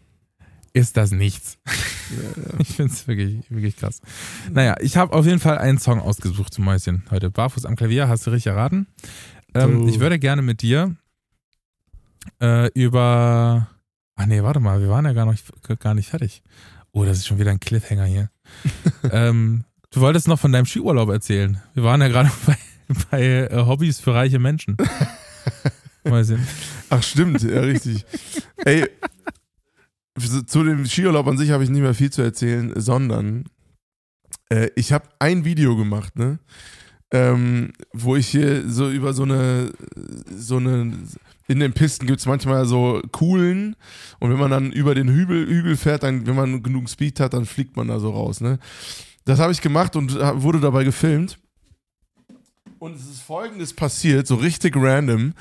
[0.75, 1.57] ist das nichts.
[2.59, 3.99] Ich finde es wirklich, wirklich krass.
[4.51, 7.31] Naja, ich habe auf jeden Fall einen Song ausgesucht zum Mäuschen heute.
[7.31, 8.85] Barfuß am Klavier, hast du richtig erraten.
[9.55, 10.95] Ähm, ich würde gerne mit dir
[12.39, 13.67] äh, über,
[14.15, 15.33] ach nee, warte mal, wir waren ja gar, noch,
[15.79, 16.43] gar nicht fertig.
[16.91, 18.29] Oh, das ist schon wieder ein Cliffhanger hier.
[19.11, 21.59] ähm, du wolltest noch von deinem Skiurlaub erzählen.
[21.73, 22.57] Wir waren ja gerade bei,
[23.09, 24.77] bei äh, Hobbys für reiche Menschen.
[26.03, 26.47] Mal sehen.
[26.91, 28.05] Ach stimmt, ja richtig.
[28.63, 28.88] Ey,
[30.17, 33.45] zu dem Skiurlaub an sich habe ich nicht mehr viel zu erzählen, sondern
[34.49, 36.39] äh, ich habe ein Video gemacht, ne?
[37.12, 39.71] Ähm, wo ich hier so über so eine,
[40.36, 40.93] so eine,
[41.47, 43.75] in den Pisten gibt es manchmal so Kuhlen
[44.19, 47.34] und wenn man dann über den Hügel, Hügel fährt, dann, wenn man genug Speed hat,
[47.34, 48.60] dann fliegt man da so raus, ne?
[49.25, 51.39] Das habe ich gemacht und wurde dabei gefilmt.
[52.80, 55.34] Und es ist folgendes passiert, so richtig random.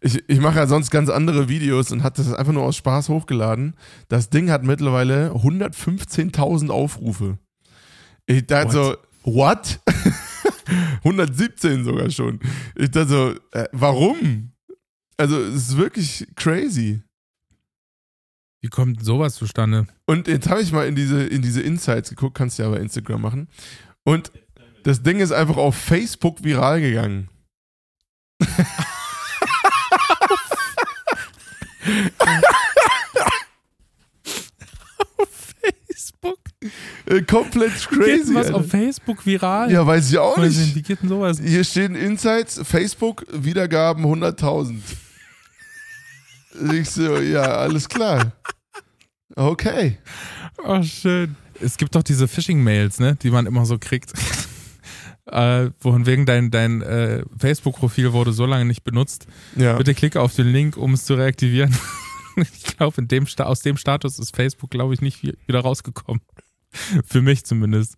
[0.00, 3.10] Ich, ich mache ja sonst ganz andere Videos und hatte das einfach nur aus Spaß
[3.10, 3.74] hochgeladen.
[4.08, 7.38] Das Ding hat mittlerweile 115.000 Aufrufe.
[8.26, 9.80] Ich dachte so, what?
[11.04, 12.40] 117 sogar schon.
[12.76, 14.52] Ich dachte so, äh, warum?
[15.16, 17.02] Also, es ist wirklich crazy.
[18.62, 19.86] Wie kommt sowas zustande?
[20.06, 22.78] Und jetzt habe ich mal in diese, in diese Insights geguckt, kannst du ja bei
[22.78, 23.48] Instagram machen.
[24.04, 24.32] Und
[24.84, 27.28] das Ding ist einfach auf Facebook viral gegangen.
[35.88, 36.38] Facebook?
[37.06, 38.34] Äh, komplett Geht crazy.
[38.34, 38.58] was Alter.
[38.58, 39.70] auf Facebook viral?
[39.70, 40.74] Ja, weiß ich auch sehen, nicht.
[40.74, 41.38] Wie geht denn sowas?
[41.42, 44.80] Hier stehen Insights, Facebook, Wiedergaben 100.000.
[46.72, 48.32] Ich so, ja, alles klar.
[49.36, 49.98] Okay.
[50.64, 51.36] Oh, schön.
[51.60, 54.12] Es gibt doch diese Phishing-Mails, ne, die man immer so kriegt.
[55.32, 59.26] Äh, von wegen dein, dein äh, Facebook-Profil wurde so lange nicht benutzt.
[59.56, 59.76] Ja.
[59.76, 61.76] Bitte klicke auf den Link, um es zu reaktivieren.
[62.36, 66.22] ich glaube, dem, aus dem Status ist Facebook, glaube ich, nicht wie- wieder rausgekommen.
[67.04, 67.96] Für mich zumindest.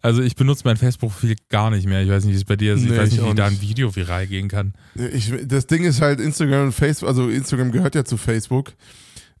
[0.00, 2.00] Also ich benutze mein Facebook-Profil gar nicht mehr.
[2.02, 2.82] Ich weiß nicht, wie es bei dir ist.
[2.84, 3.60] Ich Nee, weiß ich nicht, wie auch da ein.
[3.60, 4.74] Video viral gehen kann.
[5.12, 8.74] Ich, das Ding ist halt Instagram und Facebook, also Instagram gehört ja zu Facebook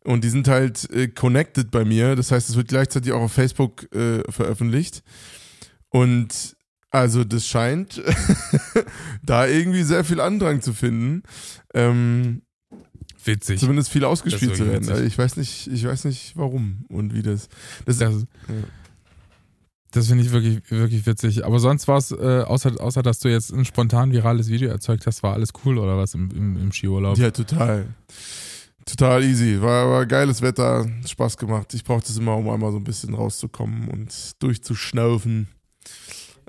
[0.02, 2.16] und die sind halt äh, connected bei mir.
[2.16, 5.02] Das heißt, es wird gleichzeitig auch auf Facebook äh, veröffentlicht.
[5.88, 6.56] Und
[6.94, 8.00] also das scheint
[9.24, 11.24] da irgendwie sehr viel Andrang zu finden.
[11.74, 12.42] Ähm,
[13.24, 13.58] Witzig.
[13.58, 14.88] zumindest viel ausgespielt zu werden.
[14.88, 17.48] Also ich weiß nicht, ich weiß nicht warum und wie das.
[17.84, 18.24] Das, Das,
[19.90, 21.44] das finde ich wirklich, wirklich witzig.
[21.44, 25.04] Aber sonst war es, äh, außer, außer dass du jetzt ein spontan virales Video erzeugt
[25.08, 27.18] hast, war alles cool oder was im, im, im Skiurlaub?
[27.18, 27.86] Ja, total.
[28.86, 29.60] Total easy.
[29.60, 31.74] War, war geiles Wetter, Spaß gemacht.
[31.74, 35.48] Ich brauchte es immer, um einmal so ein bisschen rauszukommen und durchzuschnaufen.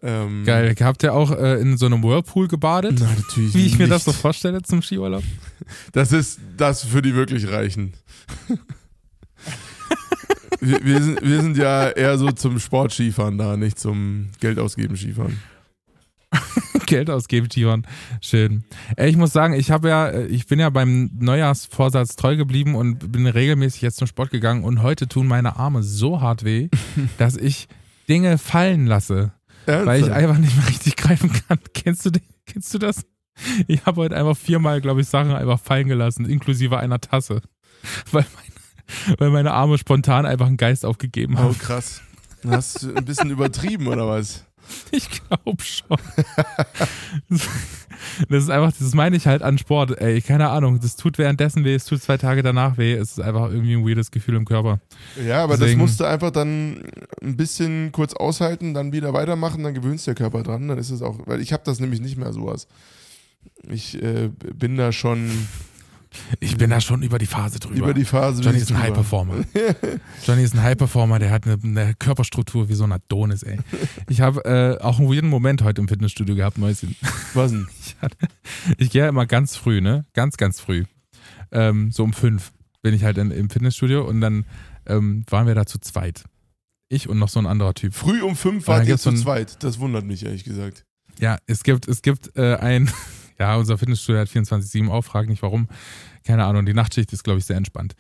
[0.06, 0.76] Ähm, Geil.
[0.82, 3.00] Habt ihr auch äh, in so einem Whirlpool gebadet?
[3.00, 3.92] Nein, natürlich Wie ich mir nicht.
[3.92, 5.24] das so vorstelle zum Skiurlaub?
[5.94, 7.94] Das ist das für die wirklich Reichen.
[10.60, 14.96] wir, wir, sind, wir sind ja eher so zum Sport-Skifahren da, nicht zum Geld ausgeben
[14.96, 15.40] Skifahren.
[16.86, 17.88] Geld ausgeben, Tion.
[18.22, 18.64] Schön.
[18.98, 23.26] Ich muss sagen, ich habe ja, ich bin ja beim Neujahrsvorsatz treu geblieben und bin
[23.26, 26.70] regelmäßig jetzt zum Sport gegangen und heute tun meine Arme so hart weh,
[27.18, 27.68] dass ich
[28.08, 29.32] Dinge fallen lasse,
[29.66, 30.12] weil ich Ernsthaft?
[30.12, 31.60] einfach nicht mehr richtig greifen kann.
[31.74, 33.06] Kennst du, den, kennst du das?
[33.68, 37.42] Ich habe heute einfach viermal, glaube ich, Sachen einfach fallen gelassen, inklusive einer Tasse.
[38.12, 41.58] Weil meine, weil meine Arme spontan einfach einen Geist aufgegeben Oh, haben.
[41.58, 42.02] krass.
[42.48, 44.46] Hast du ein bisschen übertrieben, oder was?
[44.92, 45.98] Ich glaube schon.
[48.30, 50.00] Das ist einfach, das meine ich halt an Sport.
[50.00, 50.80] Ey, keine Ahnung.
[50.80, 52.94] Das tut währenddessen weh, es tut zwei Tage danach weh.
[52.94, 54.80] Es ist einfach irgendwie ein weirdes Gefühl im Körper.
[55.26, 56.84] Ja, aber Deswegen- das musst du einfach dann
[57.22, 61.02] ein bisschen kurz aushalten, dann wieder weitermachen, dann gewöhnst der Körper dran, dann ist es
[61.02, 62.68] auch, weil ich habe das nämlich nicht mehr sowas.
[63.70, 65.30] Ich äh, bin da schon
[66.40, 67.76] Ich bin da schon über die Phase drüber.
[67.78, 68.42] über die Phase.
[68.44, 68.84] Johnny ist ein drüber.
[68.88, 69.36] High-Performer.
[70.26, 73.60] Johnny ist ein High-Performer, der hat eine, eine Körperstruktur wie so ein Adonis, ey.
[74.10, 76.96] Ich habe äh, auch einen weirden Moment heute im Fitnessstudio gehabt, Mäuschen.
[77.34, 77.68] Was denn?
[77.86, 78.18] Ich, hatte,
[78.78, 80.06] ich gehe ja immer ganz früh, ne?
[80.14, 80.86] Ganz, ganz früh.
[81.52, 82.52] Ähm, so um fünf
[82.82, 84.46] bin ich halt in, im Fitnessstudio und dann
[84.86, 86.24] ähm, waren wir da zu zweit.
[86.90, 87.94] Ich und noch so ein anderer Typ.
[87.96, 89.64] Früh um fünf wart ihr zu so ein- zweit.
[89.64, 90.84] Das wundert mich, ehrlich gesagt.
[91.20, 92.92] Ja, es gibt, es gibt äh, ein,
[93.40, 95.68] ja, unser Fitnessstudio hat 24-7 auf, frag nicht warum.
[96.26, 97.96] Keine Ahnung, die Nachtschicht ist, glaube ich, sehr entspannt.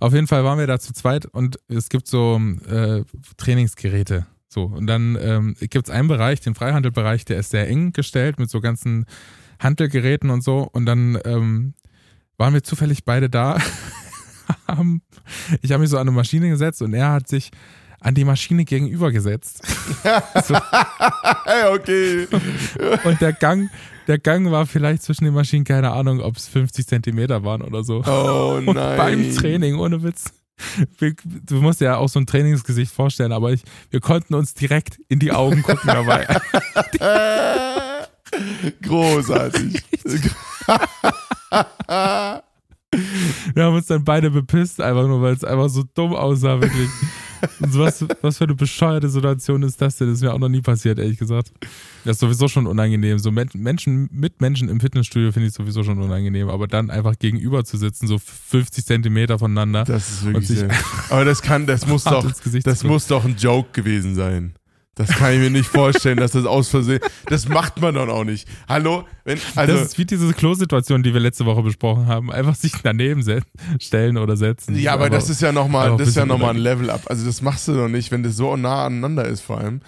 [0.00, 3.04] Auf jeden Fall waren wir da zu zweit und es gibt so äh,
[3.36, 4.26] Trainingsgeräte.
[4.48, 8.40] So, und dann ähm, gibt es einen Bereich, den Freihandelbereich, der ist sehr eng gestellt
[8.40, 9.06] mit so ganzen
[9.60, 10.68] Handelgeräten und so.
[10.72, 11.74] Und dann ähm,
[12.36, 13.58] waren wir zufällig beide da.
[15.62, 17.50] ich habe mich so an eine Maschine gesetzt und er hat sich
[18.00, 19.62] an die Maschine gegenüber gesetzt.
[20.44, 20.54] so,
[21.72, 22.26] okay.
[23.04, 23.70] und der Gang,
[24.06, 27.84] der Gang war vielleicht zwischen den Maschinen, keine Ahnung, ob es 50 Zentimeter waren oder
[27.84, 28.02] so.
[28.04, 28.96] Oh Und nein.
[28.96, 30.32] beim Training, ohne Witz.
[30.98, 34.54] Wir, du musst dir ja auch so ein Trainingsgesicht vorstellen, aber ich, wir konnten uns
[34.54, 36.26] direkt in die Augen gucken dabei.
[38.82, 39.82] Großartig.
[43.54, 46.88] Wir haben uns dann beide bepisst, einfach nur, weil es einfach so dumm aussah, wirklich.
[47.60, 50.08] Und so was, was für eine bescheuerte Situation ist das denn?
[50.08, 51.52] Das ist mir auch noch nie passiert, ehrlich gesagt.
[52.04, 53.18] Das ist sowieso schon unangenehm.
[53.18, 56.48] So Men Menschen mit Menschen im Fitnessstudio finde ich sowieso schon unangenehm.
[56.48, 59.84] Aber dann einfach gegenüber zu sitzen, so 50 Zentimeter voneinander.
[59.84, 60.70] Das ist wirklich sehr.
[61.08, 62.88] Aber das kann, das muss doch, das gucken.
[62.90, 64.54] muss doch ein Joke gewesen sein.
[64.96, 67.00] Das kann ich mir nicht vorstellen, dass das aus Versehen.
[67.26, 68.48] Das macht man doch auch nicht.
[68.68, 69.06] Hallo?
[69.24, 72.30] Wenn, also, das ist wie diese Klo-Situation, die wir letzte Woche besprochen haben.
[72.30, 73.24] Einfach sich daneben
[73.80, 74.76] stellen oder setzen.
[74.76, 76.90] ja, aber das ist ja nochmal, aber das ist ja ein bisschen nochmal ein Level
[76.90, 77.02] up.
[77.06, 79.80] Also das machst du doch nicht, wenn das so nah aneinander ist, vor allem.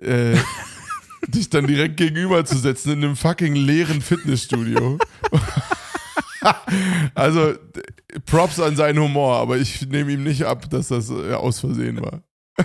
[0.00, 0.36] Äh,
[1.26, 4.98] dich dann direkt gegenüber zu setzen in einem fucking leeren Fitnessstudio.
[7.14, 7.54] also,
[8.26, 12.00] Props an seinen Humor, aber ich nehme ihm nicht ab, dass das äh, aus Versehen
[12.00, 12.22] war.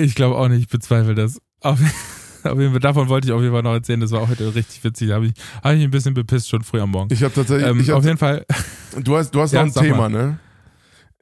[0.00, 1.38] Ich glaube auch nicht, ich bezweifle das.
[1.60, 1.78] Auf,
[2.44, 4.00] auf jeden Fall, davon wollte ich auf jeden Fall noch erzählen.
[4.00, 5.08] Das war auch heute richtig witzig.
[5.08, 5.32] Da habe ich,
[5.62, 7.12] hab ich mich ein bisschen bepisst schon früh am Morgen.
[7.12, 8.44] Ich habe tatsächlich, Ähm, ich auf hab, jeden Fall,
[9.02, 10.10] du hast, du hast Ja, noch ein Thema, mal.
[10.10, 10.38] ne?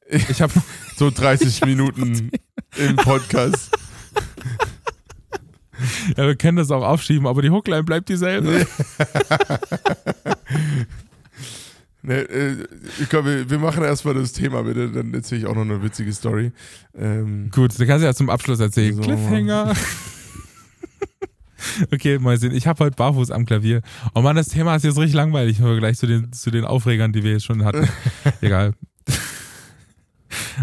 [0.31, 0.53] ich habe
[0.97, 2.31] So 30 Minuten
[2.77, 3.71] im Podcast.
[6.17, 8.67] ja, wir können das auch aufschieben, aber die Hookline bleibt dieselbe.
[12.02, 12.66] Ne, äh,
[13.00, 16.12] ich glaube, wir, machen erstmal das Thema bitte, dann erzähle ich auch noch eine witzige
[16.12, 16.52] Story.
[16.96, 18.94] Ähm, Gut, du kannst ja zum Abschluss erzählen.
[18.94, 19.02] So.
[19.02, 19.74] Cliffhanger.
[21.92, 22.52] okay, mal sehen.
[22.52, 23.82] Ich habe heute barfuß am Klavier.
[24.14, 27.12] Oh Mann, das Thema ist jetzt richtig langweilig im Vergleich zu den, zu den Aufregern,
[27.12, 27.88] die wir jetzt schon hatten.
[28.40, 28.74] Egal.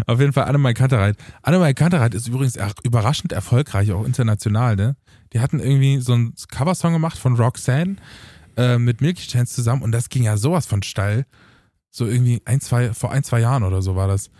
[0.06, 1.16] Auf jeden Fall Annemai Kantereit.
[1.42, 4.96] Annemai Kantereit ist übrigens er- überraschend erfolgreich, auch international, ne?
[5.32, 7.96] Die hatten irgendwie so einen Coversong gemacht von Roxanne
[8.56, 11.26] äh, mit Milky Chance zusammen und das ging ja sowas von steil.
[11.90, 14.30] So irgendwie ein, zwei, vor ein, zwei Jahren oder so war das.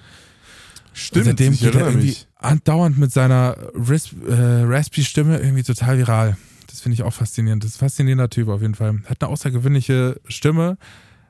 [0.92, 2.28] stimmt, Seitdem ich geht er irgendwie mich.
[2.36, 4.32] andauernd mit seiner Ris äh,
[4.64, 6.36] Raspy-Stimme irgendwie total viral.
[6.66, 7.64] Das finde ich auch faszinierend.
[7.64, 9.00] Das ist ein faszinierender Typ auf jeden Fall.
[9.06, 10.76] Hat eine außergewöhnliche Stimme.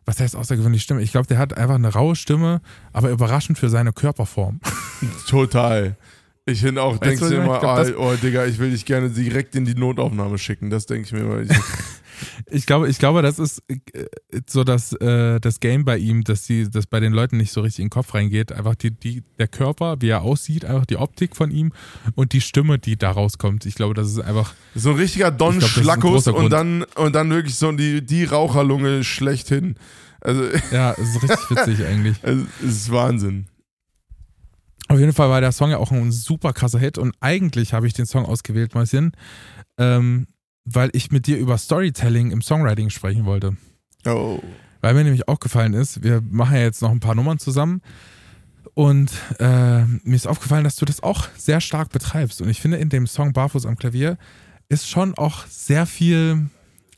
[0.04, 1.02] Was heißt außergewöhnliche Stimme?
[1.02, 2.60] Ich glaube, der hat einfach eine raue Stimme,
[2.92, 4.60] aber überraschend für seine Körperform.
[5.28, 5.96] Total.
[6.44, 9.10] Ich finde auch, Weißt denkst du, immer, glaub, oh, oh Digga, ich will dich gerne
[9.10, 10.70] direkt in die Notaufnahme schicken.
[10.70, 11.54] Das denke ich mir immer.
[12.50, 13.78] Ich, glaube, ich glaube, das ist äh,
[14.48, 17.60] so das, äh, das Game bei ihm, dass die, dass bei den Leuten nicht so
[17.60, 18.52] richtig in den Kopf reingeht.
[18.52, 21.72] Einfach die, die, der Körper, wie er aussieht, einfach die Optik von ihm
[22.14, 23.66] und die Stimme, die da rauskommt.
[23.66, 24.54] Ich glaube, das ist einfach.
[24.74, 28.24] so ein richtiger Don glaub, das Schlackus und dann, und dann wirklich so die, die
[28.24, 29.76] Raucherlunge schlechthin.
[30.20, 32.16] Also, Ja, es ist richtig witzig eigentlich.
[32.22, 33.46] also, es ist Wahnsinn.
[34.88, 37.86] Auf jeden Fall war der Song ja auch ein super krasser Hit und eigentlich habe
[37.86, 39.12] ich den Song ausgewählt, Mäuschen,
[39.78, 40.26] ähm,
[40.66, 43.56] weil ich mit dir über Storytelling im Songwriting sprechen wollte.
[44.04, 44.40] Oh.
[44.82, 47.80] Weil mir nämlich aufgefallen ist, wir machen ja jetzt noch ein paar Nummern zusammen
[48.74, 52.42] und äh, mir ist aufgefallen, dass du das auch sehr stark betreibst.
[52.42, 54.18] Und ich finde, in dem Song Barfuß am Klavier
[54.68, 56.50] ist schon auch sehr viel,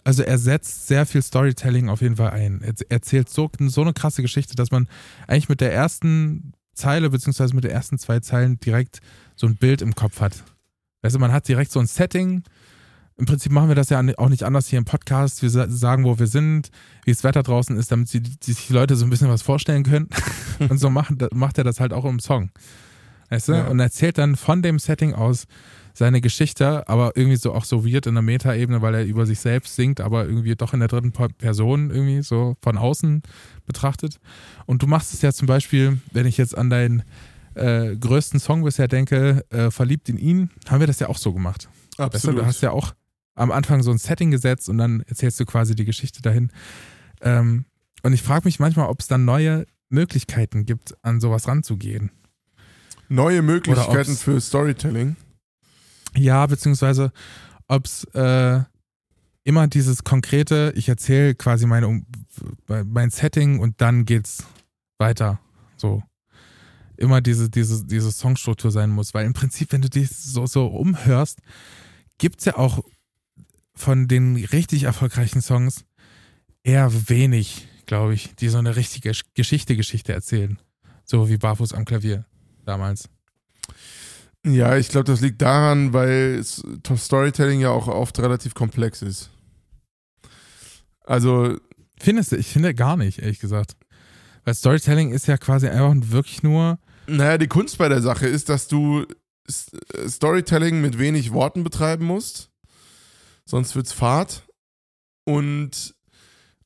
[0.02, 2.62] also er setzt sehr viel Storytelling auf jeden Fall ein.
[2.62, 4.88] Er erzählt so, so eine krasse Geschichte, dass man
[5.28, 9.00] eigentlich mit der ersten Zeile, beziehungsweise mit den ersten zwei Zeilen direkt
[9.36, 10.32] so ein Bild im Kopf hat.
[11.02, 12.42] Du, man hat direkt so ein Setting.
[13.18, 15.42] Im Prinzip machen wir das ja auch nicht anders hier im Podcast.
[15.42, 16.70] Wir sa- sagen, wo wir sind,
[17.04, 19.42] wie das Wetter draußen ist, damit sie, die, sich die Leute so ein bisschen was
[19.42, 20.08] vorstellen können.
[20.68, 22.50] Und so machen, macht er das halt auch im Song.
[23.28, 23.52] Weißt du?
[23.54, 23.66] Ja.
[23.66, 25.46] Und erzählt dann von dem Setting aus
[25.94, 29.40] seine Geschichte, aber irgendwie so auch so weird in der Metaebene, weil er über sich
[29.40, 33.22] selbst singt, aber irgendwie doch in der dritten Per- Person irgendwie so von außen
[33.66, 34.20] betrachtet.
[34.66, 37.02] Und du machst es ja zum Beispiel, wenn ich jetzt an deinen
[37.54, 41.32] äh, größten Song bisher denke, äh, Verliebt in ihn, haben wir das ja auch so
[41.32, 41.68] gemacht.
[41.96, 42.40] Weißt du, Absolut.
[42.42, 42.94] du hast ja auch
[43.38, 46.50] am Anfang so ein Setting gesetzt und dann erzählst du quasi die Geschichte dahin.
[47.20, 47.64] Ähm,
[48.02, 52.10] und ich frage mich manchmal, ob es dann neue Möglichkeiten gibt, an sowas ranzugehen.
[53.08, 55.16] Neue Möglichkeiten für Storytelling.
[56.14, 57.12] Ja, beziehungsweise
[57.68, 58.60] ob es äh,
[59.44, 62.02] immer dieses konkrete, ich erzähle quasi meine,
[62.66, 64.44] mein Setting und dann geht's
[64.98, 65.40] weiter.
[65.76, 66.02] So.
[66.96, 69.14] Immer diese, diese, diese Songstruktur sein muss.
[69.14, 71.38] Weil im Prinzip, wenn du dich so, so umhörst,
[72.18, 72.82] gibt's ja auch
[73.78, 75.84] von den richtig erfolgreichen Songs
[76.62, 80.58] eher wenig, glaube ich, die so eine richtige Geschichte, Geschichte erzählen.
[81.04, 82.26] So wie Barfuß am Klavier
[82.66, 83.08] damals.
[84.44, 89.30] Ja, ich glaube, das liegt daran, weil Storytelling ja auch oft relativ komplex ist.
[91.04, 91.56] Also,
[92.00, 92.36] Findest du?
[92.36, 93.76] Ich finde gar nicht, ehrlich gesagt.
[94.44, 98.48] Weil Storytelling ist ja quasi einfach wirklich nur, naja, die Kunst bei der Sache ist,
[98.48, 99.06] dass du
[99.48, 102.47] Storytelling mit wenig Worten betreiben musst.
[103.48, 104.46] Sonst wird's Fahrt.
[105.24, 105.96] Und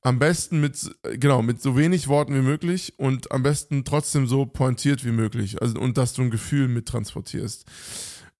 [0.00, 4.46] am besten mit, genau, mit so wenig Worten wie möglich und am besten trotzdem so
[4.46, 5.62] pointiert wie möglich.
[5.62, 7.64] Also, und dass du ein Gefühl mit transportierst.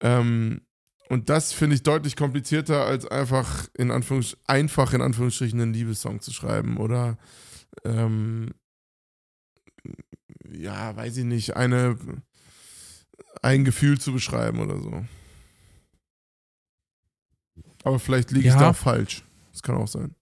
[0.01, 0.61] Ähm,
[1.07, 6.19] und das finde ich deutlich komplizierter, als einfach in, Anführungs einfach in Anführungsstrichen einen Liebessong
[6.19, 7.17] zu schreiben oder
[7.85, 8.49] ähm,
[10.49, 11.97] ja, weiß ich nicht, eine
[13.41, 15.05] ein Gefühl zu beschreiben oder so.
[17.83, 18.59] Aber vielleicht liege ich Ja.
[18.59, 19.23] da auch falsch.
[19.51, 20.15] Das kann auch sein.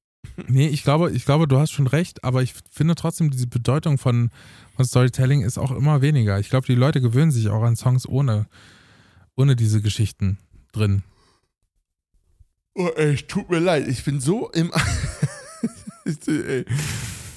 [0.47, 3.97] nee, ich glaube, ich glaube, du hast schon recht, aber ich finde trotzdem, diese Bedeutung
[3.97, 4.29] von,
[4.75, 6.39] von Storytelling ist auch immer weniger.
[6.39, 8.47] Ich glaube, die Leute gewöhnen sich auch an Songs ohne,
[9.35, 10.37] ohne diese Geschichten
[10.73, 11.03] drin.
[12.75, 13.87] Oh, ey, tut mir leid.
[13.87, 14.71] Ich bin so im.
[16.27, 16.65] ey,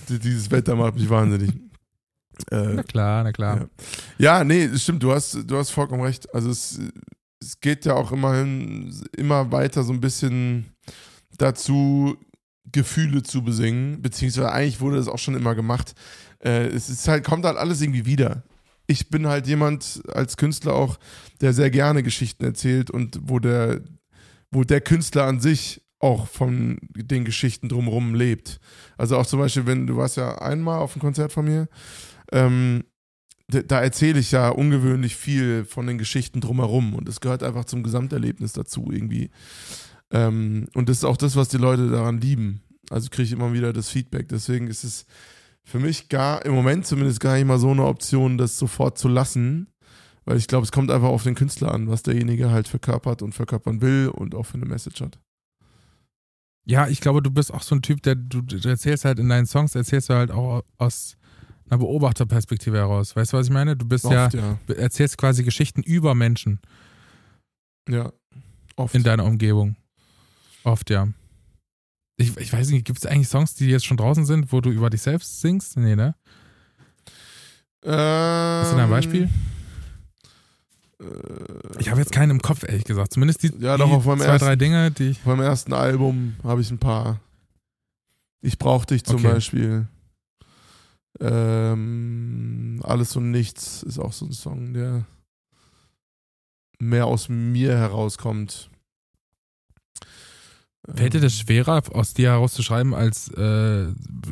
[0.09, 1.51] dieses Wetter macht mich wahnsinnig.
[2.51, 3.69] Äh, Na klar, na klar.
[4.19, 4.39] Ja.
[4.39, 6.33] Ja, nee, stimmt, du hast, du hast vollkommen recht.
[6.35, 6.81] Also es,
[7.45, 10.75] es geht ja auch immerhin immer weiter so ein bisschen
[11.37, 12.17] dazu,
[12.73, 15.95] Gefühle zu besingen, beziehungsweise eigentlich wurde das auch schon immer gemacht.
[16.41, 18.43] Äh, es ist halt, kommt halt alles irgendwie wieder.
[18.87, 20.99] Ich bin halt jemand als Künstler auch,
[21.41, 23.83] der sehr gerne Geschichten erzählt und wo der,
[24.51, 28.61] wo der Künstler an sich auch von den Geschichten drumherum lebt.
[28.99, 31.69] Also auch zum Beispiel, wenn du warst ja einmal auf einem Konzert von mir,
[32.33, 32.85] ähm,
[33.49, 37.83] da, erzähle ich ja ungewöhnlich viel von den Geschichten drumherum und es gehört einfach zum
[37.83, 39.31] Gesamterlebnis dazu irgendwie.
[40.11, 42.63] Ähm, und das ist auch das, was die Leute daran lieben.
[42.91, 44.29] Also kriege ich immer wieder das Feedback.
[44.29, 45.07] Deswegen ist es
[45.63, 49.09] für mich gar, im Moment zumindest gar nicht mal so eine Option, das sofort zu
[49.09, 49.69] lassen.
[50.25, 53.35] Weil ich glaube, es kommt einfach auf den Künstler an, was derjenige halt verkörpert und
[53.35, 55.19] verkörpern will und auch für eine Message hat.
[56.67, 59.29] Ja, ich glaube, du bist auch so ein Typ, der du, du erzählst halt in
[59.29, 61.19] deinen Songs, erzählst du halt auch aus
[61.75, 63.15] einer Beobachterperspektive heraus.
[63.17, 63.77] Weißt du, was ich meine?
[63.77, 64.29] Du bist Oft, ja,
[64.69, 64.75] ja.
[64.77, 66.61] erzählst quasi Geschichten über Menschen
[67.89, 68.13] Ja.
[68.77, 68.95] Oft.
[68.95, 69.77] in deiner Umgebung.
[70.65, 71.09] Oft, ja.
[72.17, 74.71] Ich, ich weiß nicht, gibt es eigentlich Songs, die jetzt schon draußen sind, wo du
[74.71, 75.77] über dich selbst singst?
[75.77, 76.15] Nee, ne?
[77.85, 79.29] Hast du da ein Beispiel?
[81.01, 81.05] Äh,
[81.81, 83.13] Ich habe jetzt keinen im Kopf, ehrlich gesagt.
[83.13, 85.19] Zumindest die, Ja, die doch, auf meinem zwei, ersten- drei Dinge, die ich.
[85.21, 87.21] Beim ersten Album habe ich ein paar.
[88.41, 89.33] Ich brauch dich zum Okay.
[89.33, 89.87] Beispiel.
[91.21, 95.07] Ähm, Alles und Nichts ist auch so ein Song, der
[96.79, 98.71] mehr aus mir herauskommt.
[100.93, 103.87] Fällt dir das Ähm, schwerer, aus dir herauszuschreiben, als äh,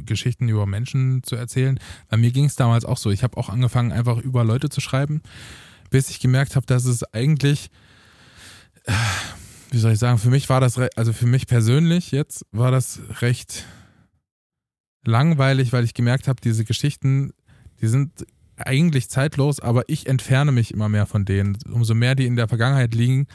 [0.05, 1.81] Geschichten über Menschen zu erzählen?
[2.09, 3.11] Bei mir ging es damals auch so.
[3.11, 5.23] Ich habe auch angefangen, einfach über Leute zu schreiben,
[5.89, 7.71] bis ich gemerkt habe, dass es eigentlich,
[8.85, 8.93] äh,
[9.71, 13.01] wie soll ich sagen, für mich war das, also für mich persönlich jetzt, war das
[13.23, 13.65] recht
[15.05, 17.33] langweilig, weil ich gemerkt habe, diese Geschichten,
[17.81, 18.27] die sind
[18.57, 21.59] eigentlich zeitlos, aber ich entferne mich immer mehr von denen.
[21.71, 23.27] Umso mehr die in der Vergangenheit liegen,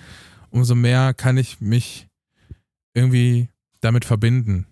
[0.49, 2.07] umso mehr kann ich mich
[2.93, 3.49] irgendwie
[3.81, 4.65] damit verbinden.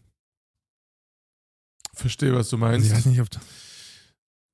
[1.94, 2.88] Verstehe, was du Also meinst.
[2.88, 3.30] ich weiß nicht, ob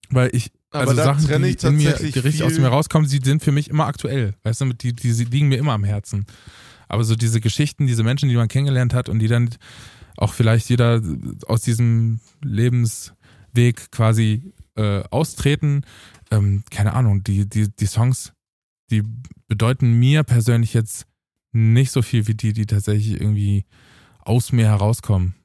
[0.09, 3.09] weil ich Aber also Sachen, trenne die ich in mir die richtig aus mir rauskommen,
[3.09, 4.35] die sind für mich immer aktuell.
[4.43, 6.25] Weißt du, die, die, die liegen mir immer am Herzen.
[6.87, 9.49] Aber so diese Geschichten, diese Menschen, die man kennengelernt hat und die dann
[10.17, 11.01] auch vielleicht jeder
[11.47, 15.83] aus diesem Lebensweg quasi äh, austreten,
[16.31, 18.33] ähm, keine Ahnung, die, die, die Songs,
[18.89, 19.03] die
[19.47, 21.05] bedeuten mir persönlich jetzt
[21.51, 23.65] nicht so viel wie die, die tatsächlich irgendwie
[24.19, 25.35] aus mir herauskommen.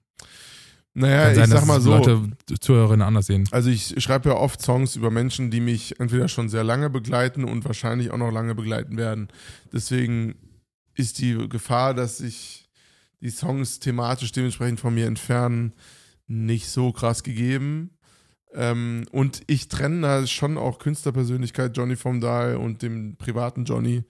[0.94, 1.90] Naja, sein, ich sag mal so.
[1.90, 3.46] Leute, Zuhörerinnen anders sehen.
[3.50, 7.44] Also ich schreibe ja oft Songs über Menschen, die mich entweder schon sehr lange begleiten
[7.44, 9.28] und wahrscheinlich auch noch lange begleiten werden.
[9.72, 10.36] Deswegen
[10.94, 12.65] ist die Gefahr, dass sich
[13.20, 15.72] die Songs thematisch dementsprechend von mir entfernen,
[16.26, 17.96] nicht so krass gegeben.
[18.52, 24.04] Ähm, und ich trenne da schon auch Künstlerpersönlichkeit Johnny vom Dahl und dem privaten Johnny.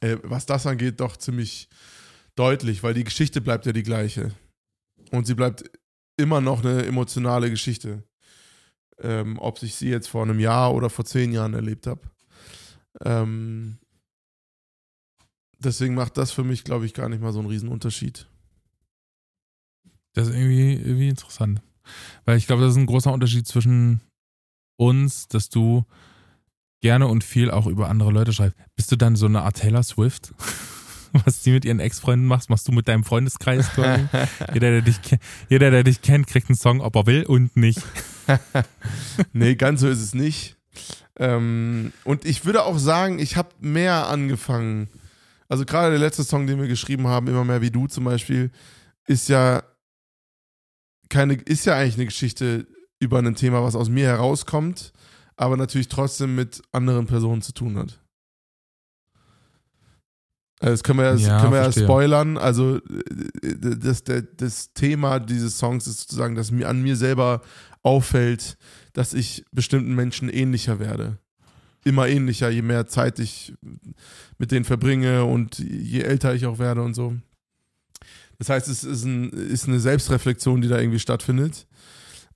[0.00, 1.68] Äh, was das angeht, doch ziemlich
[2.36, 4.32] deutlich, weil die Geschichte bleibt ja die gleiche.
[5.10, 5.64] Und sie bleibt
[6.16, 8.04] immer noch eine emotionale Geschichte.
[9.00, 12.00] Ähm, ob ich sie jetzt vor einem Jahr oder vor zehn Jahren erlebt habe.
[13.04, 13.78] Ähm,
[15.58, 18.26] deswegen macht das für mich, glaube ich, gar nicht mal so einen Riesenunterschied.
[20.14, 21.62] Das ist irgendwie, irgendwie interessant.
[22.24, 24.00] Weil ich glaube, das ist ein großer Unterschied zwischen
[24.76, 25.84] uns, dass du
[26.80, 28.56] gerne und viel auch über andere Leute schreibst.
[28.76, 30.34] Bist du dann so eine Art Taylor Swift?
[31.24, 33.70] Was die mit ihren Ex-Freunden machst, machst du mit deinem Freundeskreis
[34.52, 34.98] jeder, der dich,
[35.48, 37.80] jeder, der dich kennt, kriegt einen Song, ob er will und nicht.
[39.32, 40.56] nee, ganz so ist es nicht.
[41.16, 44.88] Ähm, und ich würde auch sagen, ich habe mehr angefangen.
[45.48, 48.50] Also gerade der letzte Song, den wir geschrieben haben, immer mehr wie du zum Beispiel,
[49.06, 49.62] ist ja
[51.08, 52.66] keine, ist ja eigentlich eine Geschichte
[53.00, 54.92] über ein Thema, was aus mir herauskommt,
[55.36, 58.00] aber natürlich trotzdem mit anderen Personen zu tun hat.
[60.60, 62.36] Also das können wir ja, Ja, können wir ja spoilern.
[62.36, 62.80] Also äh,
[63.78, 67.42] das, der, das Thema dieses Songs ist sozusagen, dass mir an mir selber
[67.82, 68.58] auffällt,
[68.92, 71.18] dass ich bestimmten Menschen ähnlicher werde.
[71.84, 73.54] Immer ähnlicher, je mehr Zeit ich
[74.38, 77.16] mit denen verbringe und je älter ich auch werde und so.
[78.38, 81.66] Das heißt, es ist, ein, ist eine Selbstreflexion, die da irgendwie stattfindet.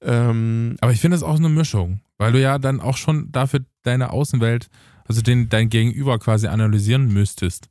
[0.00, 3.60] Ähm, Aber ich finde es auch eine Mischung, weil du ja dann auch schon dafür
[3.82, 4.68] deine Außenwelt,
[5.06, 7.68] also den, dein Gegenüber quasi analysieren müsstest.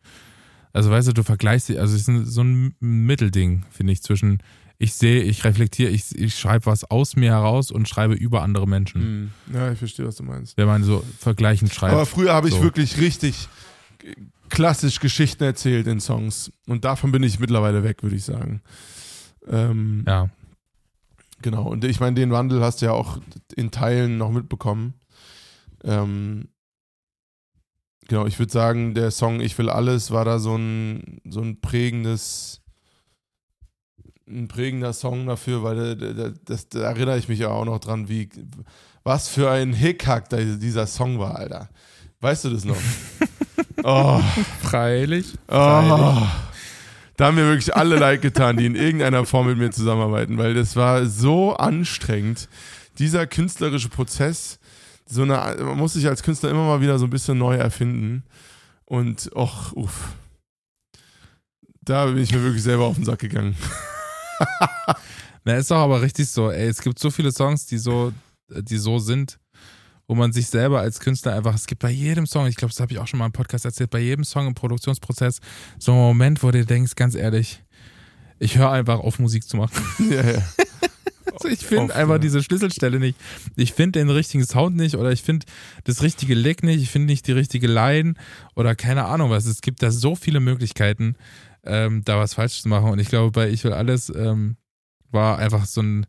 [0.73, 4.41] Also weißt du, du vergleichst sie, also es ist so ein Mittelding, finde ich, zwischen
[4.81, 8.67] ich sehe, ich reflektiere, ich, ich schreibe was aus mir heraus und schreibe über andere
[8.67, 9.31] Menschen.
[9.45, 10.57] mh, ja, ich verstehe, was du meinst.
[10.57, 11.93] Wenn man so vergleichend schreibt.
[11.93, 12.63] Aber früher habe ich So.
[12.63, 13.47] wirklich richtig
[14.49, 16.51] klassisch Geschichten erzählt in Songs.
[16.67, 18.61] Und davon bin ich mittlerweile weg, würde ich sagen.
[19.47, 20.29] Ähm, ja.
[21.43, 23.19] Genau, und ich meine, den Wandel hast du ja auch
[23.55, 24.95] in Teilen noch mitbekommen.
[25.83, 26.49] Ähm,
[28.07, 31.61] genau, ich würde sagen, der Song Ich will alles war da so ein, so ein
[31.61, 32.60] prägendes,
[34.31, 37.79] ein prägender Song dafür, weil der, der, das, da erinnere ich mich ja auch noch
[37.79, 38.29] dran, wie,
[39.03, 41.69] was für ein Hickhack da dieser Song war, Alter.
[42.21, 42.77] Weißt du das noch?
[43.83, 44.21] oh.
[44.61, 45.33] Freilich.
[45.47, 46.21] Oh,
[47.17, 50.53] da haben mir wirklich alle leid getan, die in irgendeiner Form mit mir zusammenarbeiten, weil
[50.53, 52.47] das war so anstrengend.
[52.97, 54.59] Dieser künstlerische Prozess,
[55.05, 58.23] so eine, man muss sich als Künstler immer mal wieder so ein bisschen neu erfinden.
[58.85, 60.13] Und och, uff.
[61.83, 63.55] Da bin ich mir wirklich selber auf den Sack gegangen.
[65.43, 66.51] Na, ist doch aber richtig so.
[66.51, 68.13] Ey, es gibt so viele Songs, die so,
[68.49, 69.39] die so sind,
[70.07, 72.79] wo man sich selber als Künstler einfach, es gibt bei jedem Song, ich glaube, das
[72.79, 75.39] habe ich auch schon mal im Podcast erzählt, bei jedem Song im Produktionsprozess
[75.79, 77.63] so einen Moment, wo du denkst, ganz ehrlich,
[78.37, 79.83] ich höre einfach auf, Musik zu machen.
[80.09, 80.43] Ja, ja.
[81.33, 82.19] Also ich finde einfach ja.
[82.19, 83.17] diese Schlüsselstelle nicht.
[83.55, 85.45] Ich finde den richtigen Sound nicht oder ich finde
[85.83, 86.81] das richtige Lick nicht.
[86.81, 88.15] Ich finde nicht die richtige Line
[88.55, 89.45] oder keine Ahnung was.
[89.45, 91.15] Es gibt da so viele Möglichkeiten,
[91.63, 92.89] ähm, da was falsch zu machen.
[92.89, 94.57] Und ich glaube, bei Ich will alles ähm,
[95.11, 96.05] war einfach so ein,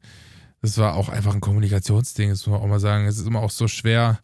[0.60, 2.30] das war auch einfach ein Kommunikationsding.
[2.30, 3.06] Das muss man auch mal sagen.
[3.06, 4.20] Es ist immer auch so schwer,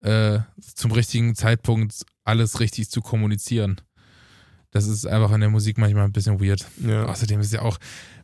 [0.00, 0.40] äh,
[0.74, 3.80] zum richtigen Zeitpunkt alles richtig zu kommunizieren.
[4.70, 6.66] Das ist einfach in der Musik manchmal ein bisschen weird.
[6.78, 7.04] ja.
[7.04, 7.78] Außerdem ist ja auch,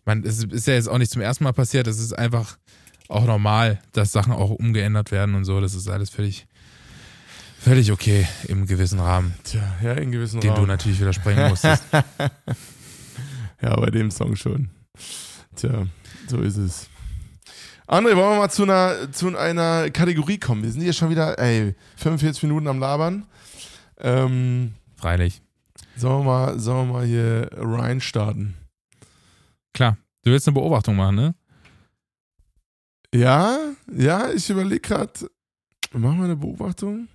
[0.09, 2.59] man, es ist ja jetzt auch nicht zum ersten Mal passiert, es ist einfach
[3.09, 5.61] auch normal, dass Sachen auch umgeändert werden und so.
[5.61, 6.47] Das ist alles völlig,
[7.61, 10.67] völlig okay im gewissen Rahmen, Tja, ja, in gewissen den du Rahmen.
[10.69, 11.85] natürlich widersprechen musstest.
[13.61, 14.71] Ja, bei dem Song schon.
[15.57, 15.87] Tja,
[16.29, 16.89] so ist es.
[17.89, 20.63] André, wollen wir mal zu einer, zu einer Kategorie kommen?
[20.63, 23.27] Wir sind hier schon wieder, ey, 45 Minuten am Labern.
[23.99, 25.43] Ähm, Freilich.
[25.97, 28.55] sollen, wir mal, sollen wir mal hier rein starten?
[29.79, 29.97] Klar.
[30.25, 31.35] Du willst eine Beobachtung machen, ne?
[33.15, 33.57] Ja,
[33.97, 35.13] ja, ich überlege gerade.
[35.93, 37.07] Machen wir eine Beobachtung?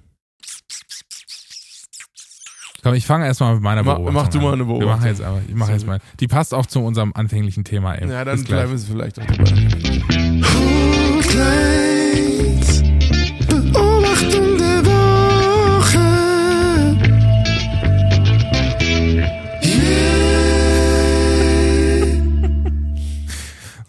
[2.81, 4.43] Komm, ich fange erstmal mit meiner Mach- Beobachtung mach du an.
[4.45, 5.07] mal eine Wir machen Beobachtung.
[5.09, 5.99] jetzt aber, ich mache jetzt mal.
[6.21, 8.09] Die passt auch zu unserem anfänglichen Thema, ey.
[8.09, 9.51] Ja, dann bleiben sie vielleicht auch dabei.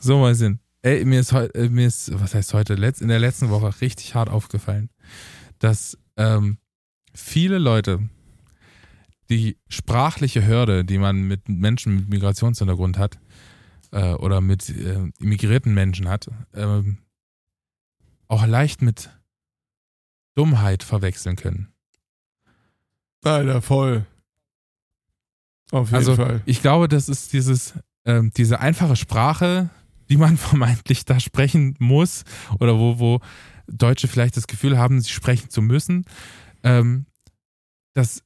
[0.05, 0.61] So mal sind.
[0.83, 3.81] Ey, mir ist heute, äh, mir ist, was heißt heute, letzt, in der letzten Woche
[3.81, 4.91] richtig hart aufgefallen,
[5.59, 6.59] dass ähm,
[7.15, 8.11] viele Leute
[9.31, 13.19] die sprachliche Hürde, die man mit Menschen mit Migrationshintergrund hat,
[13.93, 16.99] äh, oder mit äh, immigrierten Menschen hat, ähm,
[18.29, 19.09] auch leicht mit
[20.35, 21.73] Dummheit verwechseln können.
[23.25, 24.05] Alter, voll.
[25.71, 26.43] Auf jeden Also, Fall.
[26.45, 27.73] Ich glaube, das ist dieses,
[28.05, 29.71] ähm, diese einfache Sprache,
[30.09, 32.25] die man vermeintlich da sprechen muss
[32.61, 33.21] oder wo, wo
[33.67, 36.05] Deutsche vielleicht das Gefühl haben, sie sprechen zu müssen.
[36.63, 37.07] Ähm,
[37.95, 38.23] das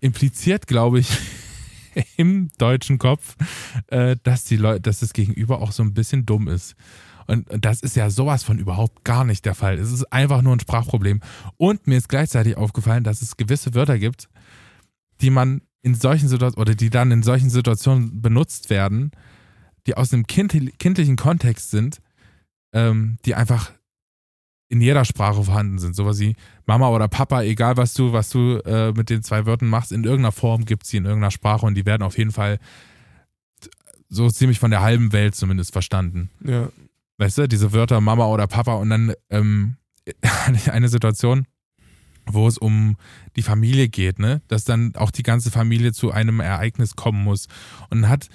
[0.00, 1.10] impliziert, glaube ich,
[2.16, 3.36] im deutschen Kopf,
[3.88, 6.74] äh, dass die Leute, dass das Gegenüber auch so ein bisschen dumm ist.
[7.26, 9.78] Und und das ist ja sowas von überhaupt gar nicht der Fall.
[9.78, 11.20] Es ist einfach nur ein Sprachproblem.
[11.58, 14.28] Und mir ist gleichzeitig aufgefallen, dass es gewisse Wörter gibt,
[15.20, 19.10] die man in solchen Situationen oder die dann in solchen Situationen benutzt werden,
[19.88, 22.00] die aus einem kind, kindlichen Kontext sind,
[22.72, 23.72] ähm, die einfach
[24.68, 25.96] in jeder Sprache vorhanden sind.
[25.96, 26.36] Sowas wie
[26.66, 30.04] Mama oder Papa, egal was du, was du äh, mit den zwei Wörtern machst, in
[30.04, 32.58] irgendeiner Form gibt es sie in irgendeiner Sprache und die werden auf jeden Fall
[34.10, 36.30] so ziemlich von der halben Welt zumindest verstanden.
[36.44, 36.68] Ja.
[37.16, 39.76] Weißt du, diese Wörter Mama oder Papa und dann ähm,
[40.70, 41.46] eine Situation,
[42.26, 42.96] wo es um
[43.36, 44.42] die Familie geht, ne?
[44.48, 47.48] Dass dann auch die ganze Familie zu einem Ereignis kommen muss.
[47.88, 48.28] Und hat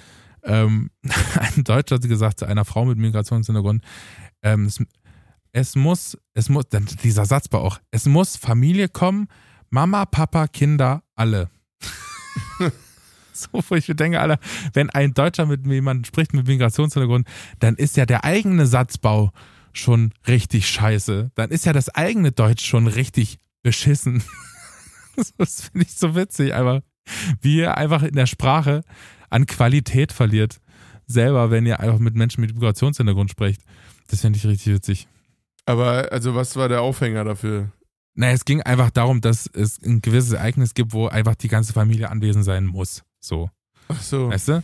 [0.44, 0.90] ähm,
[1.56, 3.82] ein Deutscher gesagt zu einer Frau mit Migrationshintergrund,
[4.42, 4.82] ähm, es,
[5.52, 6.64] es muss, es muss,
[7.02, 9.28] dieser Satz war auch, es muss Familie kommen,
[9.70, 11.50] Mama, Papa, Kinder, alle.
[13.32, 14.38] so, wo ich mir denke, Alter,
[14.72, 17.26] wenn ein Deutscher mit jemandem spricht mit Migrationshintergrund,
[17.58, 19.32] dann ist ja der eigene Satzbau
[19.72, 21.30] schon richtig scheiße.
[21.34, 24.22] Dann ist ja das eigene Deutsch schon richtig beschissen.
[25.38, 26.82] das finde ich so witzig, aber
[27.40, 28.82] wie einfach in der Sprache
[29.30, 30.60] an Qualität verliert.
[31.06, 33.62] Selber, wenn ihr einfach mit Menschen mit Migrationshintergrund sprecht.
[34.08, 35.08] Das finde ich richtig witzig.
[35.66, 37.70] Aber, also, was war der Aufhänger dafür?
[38.14, 41.72] Naja, es ging einfach darum, dass es ein gewisses Ereignis gibt, wo einfach die ganze
[41.72, 43.02] Familie anwesend sein muss.
[43.20, 43.50] So.
[43.88, 44.28] Ach so.
[44.30, 44.62] Weißt du?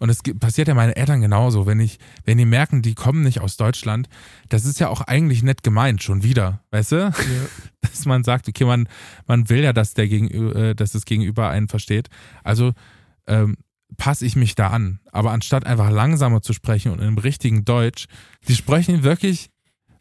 [0.00, 1.66] Und es passiert ja meinen Eltern genauso.
[1.66, 4.08] Wenn ich, wenn die merken, die kommen nicht aus Deutschland,
[4.48, 6.64] das ist ja auch eigentlich nett gemeint, schon wieder.
[6.70, 6.96] Weißt du?
[6.96, 7.12] Ja.
[7.82, 8.88] Dass man sagt, okay, man,
[9.26, 12.08] man will ja, dass der Gegenüber, äh, dass das Gegenüber einen versteht.
[12.44, 12.72] Also
[13.26, 13.56] ähm,
[14.00, 14.98] passe ich mich da an.
[15.12, 18.06] Aber anstatt einfach langsamer zu sprechen und im richtigen Deutsch,
[18.48, 19.50] die sprechen wirklich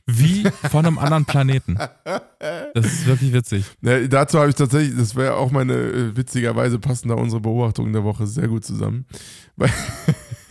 [0.07, 1.77] wie von einem anderen Planeten.
[2.73, 3.65] Das ist wirklich witzig.
[3.81, 7.91] Ja, dazu habe ich tatsächlich, das wäre auch meine, äh, witzigerweise passen da unsere Beobachtungen
[7.91, 9.05] der Woche sehr gut zusammen.
[9.57, 9.69] Weil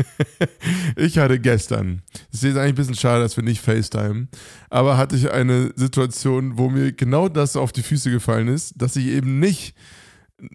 [0.97, 4.29] ich hatte gestern, es ist jetzt eigentlich ein bisschen schade, dass wir nicht FaceTime,
[4.69, 8.95] aber hatte ich eine Situation, wo mir genau das auf die Füße gefallen ist, dass
[8.95, 9.75] ich eben nicht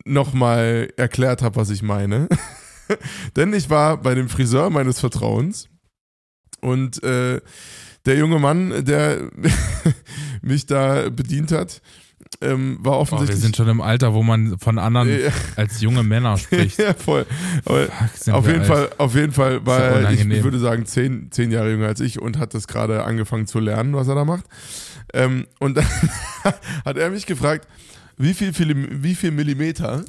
[0.05, 2.29] nochmal erklärt habe, was ich meine.
[3.35, 5.69] Denn ich war bei dem Friseur meines Vertrauens
[6.61, 7.41] und äh,
[8.05, 9.29] der junge Mann, der
[10.41, 11.81] mich da bedient hat,
[12.41, 13.39] ähm, war Oh, wir offensichtlich.
[13.41, 15.29] sind schon im Alter, wo man von anderen Ja.
[15.55, 16.79] als junge Männer spricht.
[16.79, 17.25] ja, voll.
[17.63, 18.67] Fuck, auf jeden alt.
[18.67, 21.87] Fall, auf jeden Fall war ja er, ich, ich würde sagen, zehn, zehn Jahre jünger
[21.87, 24.45] als ich und hat das gerade angefangen zu lernen, was er da macht.
[25.13, 25.85] Ähm, und dann
[26.85, 27.67] hat er mich gefragt,
[28.17, 28.51] wie viel,
[29.03, 30.03] wie viel Millimeter?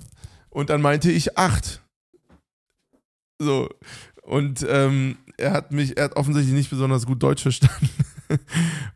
[0.51, 1.83] Und dann meinte ich acht.
[3.39, 3.69] So.
[4.23, 7.91] Und ähm, er hat mich, er hat offensichtlich nicht besonders gut Deutsch verstanden.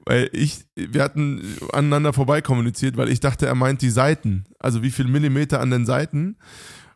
[0.05, 4.47] weil ich, wir hatten aneinander vorbei kommuniziert, weil ich dachte, er meint die Seiten.
[4.59, 6.37] Also wie viel Millimeter an den Seiten.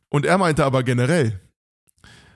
[0.09, 1.40] Und er meinte aber generell.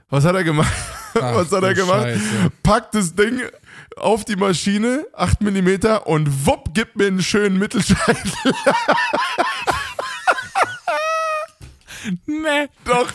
[0.09, 0.73] Was hat er gemacht?
[1.15, 2.05] Ach, Was hat er gemacht?
[2.05, 2.51] Scheiße.
[2.63, 3.41] Packt das Ding
[3.97, 5.69] auf die Maschine, 8 mm
[6.05, 8.33] und wupp, gibt mir einen schönen Mittelscheitel.
[12.27, 12.69] Nee.
[12.85, 13.13] Doch.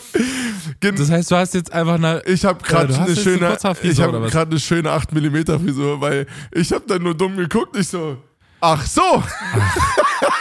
[0.80, 2.22] Gen Das heißt, du hast jetzt einfach eine.
[2.26, 6.00] ich habe gerade eine eine schöne, Kurzhaarfrisur ich habe gerade eine schöne 8 mm Frisur,
[6.00, 8.16] weil ich habe dann nur dumm geguckt, ich so,
[8.62, 9.22] ach so.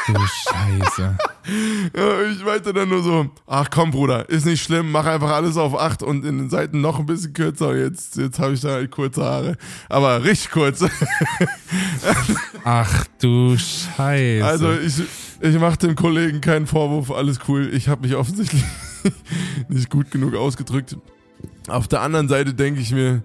[0.08, 1.18] Du Scheiße.
[1.98, 5.58] Ja, ich meinte dann nur so, ach komm Bruder, ist nicht schlimm, mach einfach alles
[5.58, 7.76] auf 8 und in den Seiten noch ein bisschen kürzer.
[7.76, 9.58] Jetzt, jetzt habe ich da halt kurze Haare,
[9.90, 10.86] aber richtig kurz.
[12.64, 14.46] Ach du Scheiße.
[14.46, 15.02] Also ich,
[15.42, 17.72] ich mache dem Kollegen keinen Vorwurf, alles cool.
[17.74, 18.64] Ich habe mich offensichtlich
[19.68, 20.96] nicht gut genug ausgedrückt.
[21.68, 23.24] Auf der anderen Seite denke ich mir,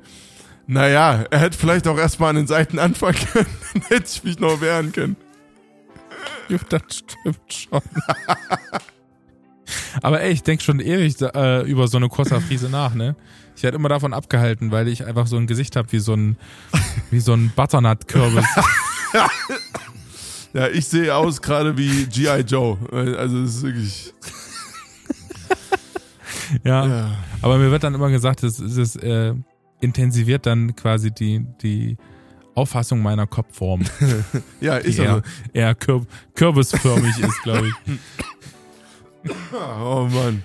[0.67, 4.39] naja, er hätte vielleicht auch erstmal an den Seiten anfangen können, dann hätte ich mich
[4.39, 5.17] noch wehren können.
[6.49, 7.81] Ja, das stimmt schon.
[10.01, 13.17] Aber ey, ich denke schon ewig äh, über so eine Kurzhaarfrise nach, ne?
[13.57, 16.37] Ich werde immer davon abgehalten, weil ich einfach so ein Gesicht habe wie so ein
[17.11, 18.45] wie so ein Butternut-Kürbis.
[20.53, 22.41] Ja, ich sehe aus gerade wie G.I.
[22.41, 22.79] Joe.
[23.19, 24.15] Also es ist wirklich.
[26.65, 26.87] ja.
[26.87, 27.11] Ja.
[27.43, 29.35] Aber mir wird dann immer gesagt, es, es ist, äh,
[29.81, 31.97] intensiviert dann quasi die, die
[32.55, 33.83] Auffassung meiner Kopfform,
[34.61, 35.23] Ja, ist eher, also.
[35.53, 37.75] eher kür kürbisförmig ist, glaube ich.
[39.53, 40.43] Oh Mann.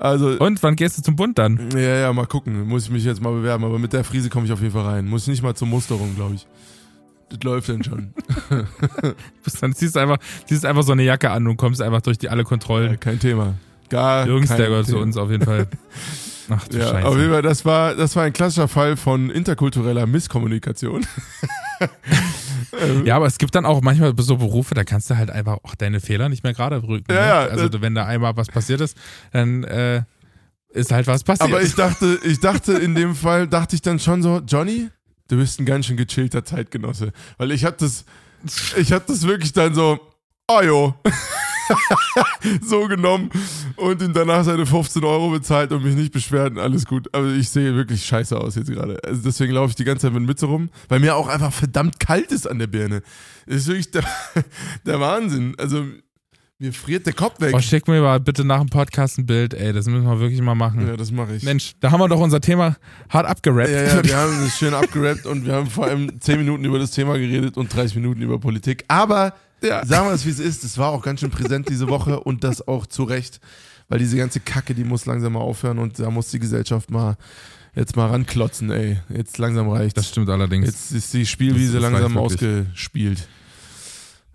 [0.00, 1.70] Also, Und wann gehst du zum Bund dann?
[1.72, 2.68] ja, ja, mal gucken.
[2.68, 3.64] Muss ich mich jetzt mal bewerben.
[3.64, 5.08] Aber mit der Frise komme ich auf jeden Fall rein.
[5.08, 6.46] Muss nicht mal zur Musterung, glaube ich.
[7.30, 8.14] Das läuft dann schon.
[9.60, 12.28] Dann ziehst du einfach, ziehst einfach so eine Jacke an und kommst einfach durch die
[12.28, 13.00] alle Ja, Kontrollen.
[13.00, 13.54] kein Thema.
[13.88, 15.66] Gar Jungs, kein der gehört zu uns auf jeden Fall.
[16.48, 17.06] Ach du Ja, Scheiße.
[17.08, 21.06] auf jeden Fall, das war, das war ein klassischer Fall von interkultureller Misskommunikation.
[23.04, 25.74] Ja, aber es gibt dann auch manchmal so Berufe, da kannst du halt einfach auch
[25.74, 27.06] deine Fehler nicht mehr gerade rücken.
[27.12, 27.26] Ja, ne?
[27.26, 28.96] ja, also wenn da einmal was passiert ist,
[29.32, 30.02] dann äh,
[30.70, 31.48] ist halt was passiert.
[31.48, 34.88] Aber ich dachte, ich dachte in dem Fall, dachte ich dann schon so, Johnny,
[35.28, 37.12] du bist ein ganz schön gechillter Zeitgenosse.
[37.36, 38.04] Weil ich hab das,
[38.76, 39.98] ich hab das wirklich dann so,
[40.48, 40.94] oh jo.
[42.62, 43.30] So genommen
[43.76, 47.08] und ihm danach seine 15 Euro bezahlt und mich nicht beschwert und alles gut.
[47.14, 48.98] Aber ich sehe wirklich scheiße aus jetzt gerade.
[49.04, 52.00] Also deswegen laufe ich die ganze Zeit mit Mütze rum, weil mir auch einfach verdammt
[52.00, 53.02] kalt ist an der Birne.
[53.46, 54.04] Das ist wirklich der,
[54.86, 55.54] der Wahnsinn.
[55.58, 55.84] Also
[56.60, 57.54] mir friert der Kopf weg.
[57.54, 60.40] oh, schick mir mal bitte nach dem Podcast ein Bild, ey, das müssen wir wirklich
[60.42, 60.88] mal machen.
[60.88, 61.44] Ja, das mache ich.
[61.44, 62.76] Mensch, da haben wir doch unser Thema
[63.08, 63.70] hart abgerappt.
[63.70, 66.80] Ja, ja, wir haben es schön abgerappt und wir haben vor allem 10 Minuten über
[66.80, 68.84] das Thema geredet und 30 Minuten über Politik.
[68.88, 69.84] Aber Ja.
[69.84, 72.44] sagen wir es, wie es ist, es war auch ganz schön präsent diese Woche und
[72.44, 73.40] das auch zu Recht,
[73.88, 77.16] weil diese ganze Kacke, die muss langsam mal aufhören und da muss die Gesellschaft mal
[77.74, 78.98] jetzt mal ranklotzen, ey.
[79.08, 79.96] Jetzt langsam reicht.
[79.96, 80.66] Das stimmt allerdings.
[80.66, 83.28] Jetzt ist die Spielwiese Das- das langsam ausgespielt.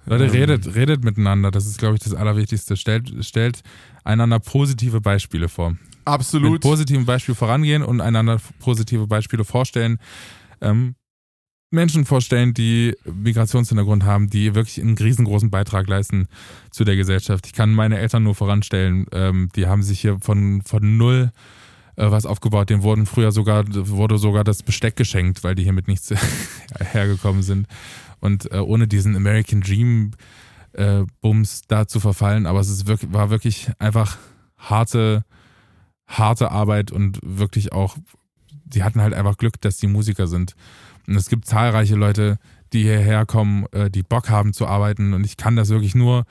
[0.05, 1.49] Leute, Ähm, redet, redet miteinander.
[1.51, 2.75] Das ist, glaube ich, das Allerwichtigste.
[2.75, 3.61] Stellt, stellt
[4.03, 5.71] einander positive Beispiele vor.
[5.71, 6.61] Mit Absolut.
[6.61, 9.99] positiven Beispielen vorangehen und einander positive Beispiele vorstellen.
[10.59, 10.95] Ähm,
[11.73, 16.27] Menschen vorstellen, die Migrationshintergrund haben, die wirklich einen riesengroßen Beitrag leisten
[16.69, 17.47] zu der Gesellschaft.
[17.47, 19.07] Ich kann meine Eltern nur voranstellen.
[19.11, 21.31] Ähm, die haben sich hier von, von null
[21.95, 22.69] äh, was aufgebaut.
[22.69, 26.13] Denen wurden früher sogar, wurde sogar das Besteck geschenkt, weil die hier mit nichts
[26.79, 27.67] hergekommen sind.
[28.19, 30.11] Und äh, ohne diesen American Dream
[30.73, 34.17] äh, Bums da zu verfallen, aber es ist wirklich, war wirklich einfach
[34.57, 35.23] harte,
[36.07, 37.97] harte Arbeit und wirklich auch,
[38.65, 40.55] die hatten halt einfach Glück, dass die Musiker sind.
[41.07, 42.37] Und es gibt zahlreiche Leute,
[42.71, 45.13] die hierher kommen, äh, die Bock haben zu arbeiten.
[45.13, 46.25] Und ich kann das wirklich nur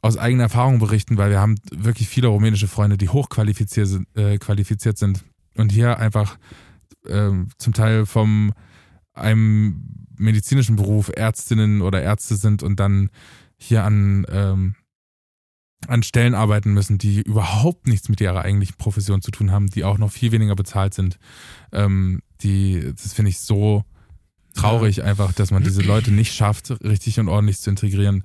[0.00, 4.38] aus eigener Erfahrung berichten, weil wir haben wirklich viele rumänische Freunde, die hochqualifiziert sind, äh,
[4.38, 5.24] qualifiziert sind
[5.56, 6.38] und hier einfach
[7.08, 8.52] ähm, zum Teil vom
[9.12, 13.10] einem medizinischen Beruf Ärztinnen oder Ärzte sind und dann
[13.56, 14.74] hier an, ähm,
[15.86, 19.84] an Stellen arbeiten müssen, die überhaupt nichts mit ihrer eigentlichen Profession zu tun haben, die
[19.84, 21.18] auch noch viel weniger bezahlt sind.
[21.72, 23.84] Ähm, die, das finde ich so
[24.54, 28.24] traurig einfach, dass man diese Leute nicht schafft, richtig und ordentlich zu integrieren.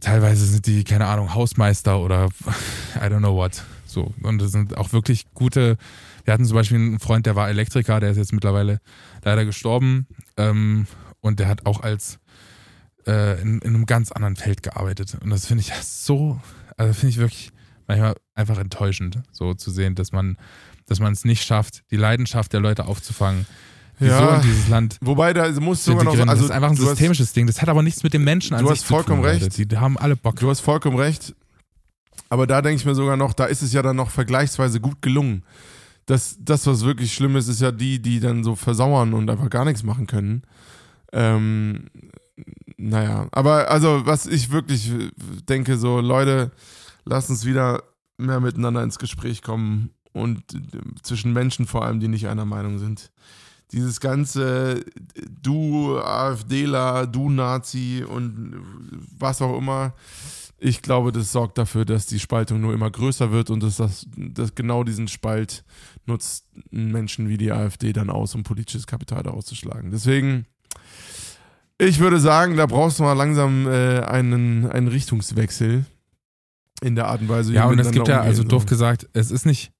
[0.00, 2.26] Teilweise sind die, keine Ahnung, Hausmeister oder
[2.96, 3.62] I don't know what.
[3.86, 4.12] So.
[4.22, 5.76] Und das sind auch wirklich gute.
[6.24, 8.80] Wir hatten zum Beispiel einen Freund, der war Elektriker, der ist jetzt mittlerweile
[9.22, 10.06] leider gestorben.
[10.36, 10.86] Ähm,
[11.20, 12.18] und der hat auch als
[13.06, 15.16] äh, in, in einem ganz anderen Feld gearbeitet.
[15.22, 16.40] Und das finde ich so,
[16.76, 17.52] also finde ich wirklich
[17.86, 20.36] manchmal einfach enttäuschend, so zu sehen, dass man,
[20.86, 23.46] dass man es nicht schafft, die Leidenschaft der Leute aufzufangen.
[24.00, 24.36] die so Ja.
[24.36, 26.82] in dieses Land Wobei, da musst du sogar noch also das ist einfach ein du
[26.82, 27.46] hast- systemisches Ding.
[27.46, 28.96] Das hat aber nichts mit dem Menschen an du sich hast zu tun.
[28.96, 29.44] vollkommen Leute.
[29.46, 29.58] recht.
[29.58, 30.36] Die, die haben alle Bock.
[30.36, 31.34] Du hast vollkommen recht.
[32.28, 35.02] Aber da denke ich mir sogar noch, da ist es ja dann noch vergleichsweise gut
[35.02, 35.44] gelungen.
[36.06, 39.50] Das, das, was wirklich schlimm ist, ist ja die, die dann so versauern und einfach
[39.50, 40.42] gar nichts machen können.
[41.12, 41.84] Ähm,
[42.76, 44.90] naja, aber also, was ich wirklich
[45.48, 46.50] denke, so, Leute,
[47.04, 47.82] lasst uns wieder
[48.18, 50.58] mehr miteinander ins Gespräch kommen und äh,
[51.02, 53.10] zwischen Menschen vor allem, die nicht einer Meinung sind.
[53.72, 54.84] Dieses ganze äh,
[55.42, 58.56] du AfDler, du Nazi und
[59.18, 59.94] was auch immer,
[60.64, 64.06] ich glaube, das sorgt dafür, dass die Spaltung nur immer größer wird und dass, das,
[64.16, 65.64] dass genau diesen Spalt
[66.06, 69.90] nutzt Menschen wie die AfD dann aus, um politisches Kapital daraus zu schlagen.
[69.90, 70.46] Deswegen,
[71.78, 75.84] ich würde sagen, da brauchst du mal langsam äh, einen, einen Richtungswechsel
[76.80, 79.32] in der Art und Weise, wie Ja, und es gibt ja, also doof gesagt, es
[79.32, 79.71] ist nicht,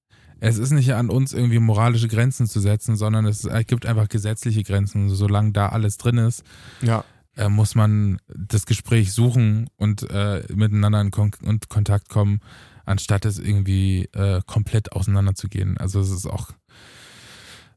[0.45, 4.65] es ist nicht an uns irgendwie moralische Grenzen zu setzen, sondern es gibt einfach gesetzliche
[4.65, 5.09] Grenzen.
[5.09, 6.43] Solange da alles drin ist,
[6.81, 7.05] Ja,
[7.37, 12.41] äh, muss man das Gespräch suchen und äh, miteinander in Kon und Kontakt kommen,
[12.85, 15.79] anstatt es irgendwie äh, komplett auseinanderzugehen.
[15.79, 16.51] Also es ist auch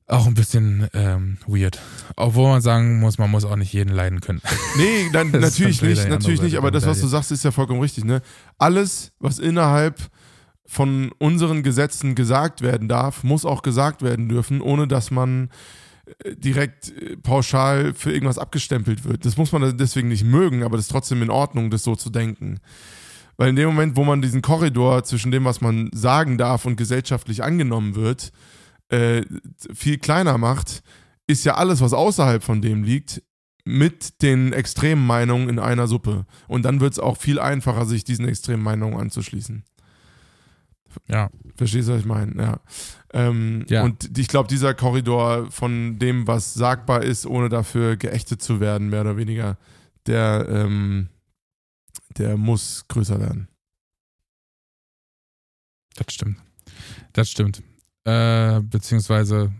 [0.07, 1.79] auch ein bisschen ähm, weird.
[2.15, 4.41] Obwohl man sagen muss, man muss auch nicht jeden leiden können.
[4.77, 8.03] Nee, dann, natürlich nicht, natürlich nicht, aber das, was du sagst, ist ja vollkommen richtig.
[8.03, 8.21] Ne?
[8.57, 9.99] Alles, was innerhalb
[10.67, 15.49] von unseren Gesetzen gesagt werden darf, muss auch gesagt werden dürfen, ohne dass man
[16.23, 19.25] äh, direkt äh, pauschal für irgendwas abgestempelt wird.
[19.25, 22.09] Das muss man deswegen nicht mögen, aber das ist trotzdem in Ordnung, das so zu
[22.09, 22.59] denken.
[23.37, 26.77] Weil in dem Moment, wo man diesen Korridor zwischen dem, was man sagen darf und
[26.77, 28.31] gesellschaftlich angenommen wird,
[28.89, 29.23] äh,
[29.73, 30.83] viel kleiner macht,
[31.27, 33.21] ist ja alles, was außerhalb von dem liegt,
[33.65, 36.25] mit den extremen Meinungen in einer Suppe.
[36.47, 39.63] Und dann wird es auch viel einfacher, sich diesen extremen Meinungen anzuschließen.
[41.07, 41.29] Ja.
[41.55, 42.41] Verstehst du, was ich meine?
[42.41, 42.59] Ja.
[43.13, 43.83] Ähm, Ja.
[43.83, 48.89] Und ich glaube, dieser Korridor von dem, was sagbar ist, ohne dafür geächtet zu werden,
[48.89, 49.57] mehr oder weniger,
[50.05, 51.09] der, ähm,
[52.17, 53.47] der muss größer werden.
[55.95, 56.37] Das stimmt.
[57.13, 57.63] Das stimmt.
[58.03, 59.53] Äh, beziehungsweise,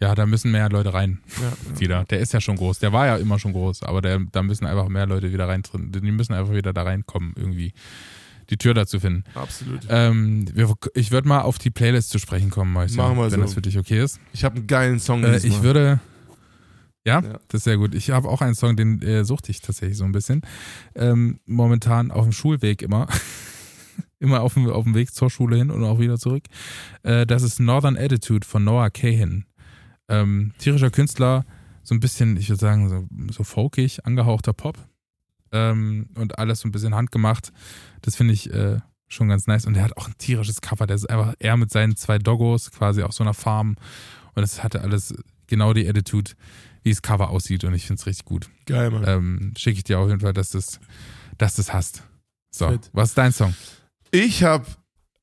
[0.00, 1.20] ja, da müssen mehr Leute rein.
[1.40, 1.52] Ja.
[1.80, 2.04] Wieder.
[2.04, 2.78] Der ist ja schon groß.
[2.80, 5.62] Der war ja immer schon groß, aber der, da müssen einfach mehr Leute wieder rein.
[5.74, 7.72] Die müssen einfach wieder da reinkommen, irgendwie.
[8.52, 9.24] Die Tür dazu finden.
[9.34, 9.80] Absolut.
[9.88, 13.30] Ähm, wir, ich würde mal auf die Playlist zu sprechen kommen, Mäuschen, Machen wir wenn
[13.30, 13.36] so.
[13.40, 14.20] das für dich okay ist.
[14.34, 15.24] Ich habe einen geilen Song.
[15.24, 15.62] Äh, ich Mal.
[15.62, 16.00] würde.
[17.06, 17.32] Ja, Ja.
[17.48, 17.94] das ist sehr gut.
[17.94, 20.42] Ich habe auch einen Song, den äh, suchte ich tatsächlich so ein bisschen.
[20.94, 23.08] Ähm, momentan auf dem Schulweg immer.
[24.18, 26.44] immer auf dem, auf dem Weg zur Schule hin und auch wieder zurück.
[27.02, 29.46] Äh, das ist Northern Attitude von Noah Cahin.
[30.08, 31.46] Ähm, tierischer Künstler,
[31.82, 34.76] so ein bisschen, ich würde sagen, so, so folkig, angehauchter Pop.
[35.52, 37.52] Ähm, und alles so ein bisschen handgemacht.
[38.00, 38.78] Das finde ich äh,
[39.08, 39.66] schon ganz nice.
[39.66, 40.86] Und er hat auch ein tierisches Cover.
[40.86, 43.76] Der ist einfach er mit seinen zwei Doggos quasi auf so einer Farm.
[44.34, 45.14] Und es hatte alles
[45.46, 46.32] genau die Attitude,
[46.82, 47.64] wie das Cover aussieht.
[47.64, 48.48] Und ich finde es richtig gut.
[48.66, 49.04] Geil, Mann.
[49.06, 50.80] Ähm, Schicke ich dir auf jeden Fall, dass du das,
[51.38, 52.02] dass das hast.
[52.50, 52.90] So, Fett.
[52.92, 53.54] was ist dein Song?
[54.10, 54.66] Ich habe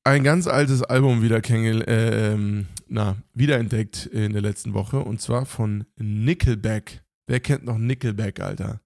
[0.03, 5.45] ein ganz altes Album wieder kennengel äh, na, wiederentdeckt in der letzten Woche und zwar
[5.45, 7.03] von Nickelback.
[7.27, 8.81] Wer kennt noch Nickelback, Alter?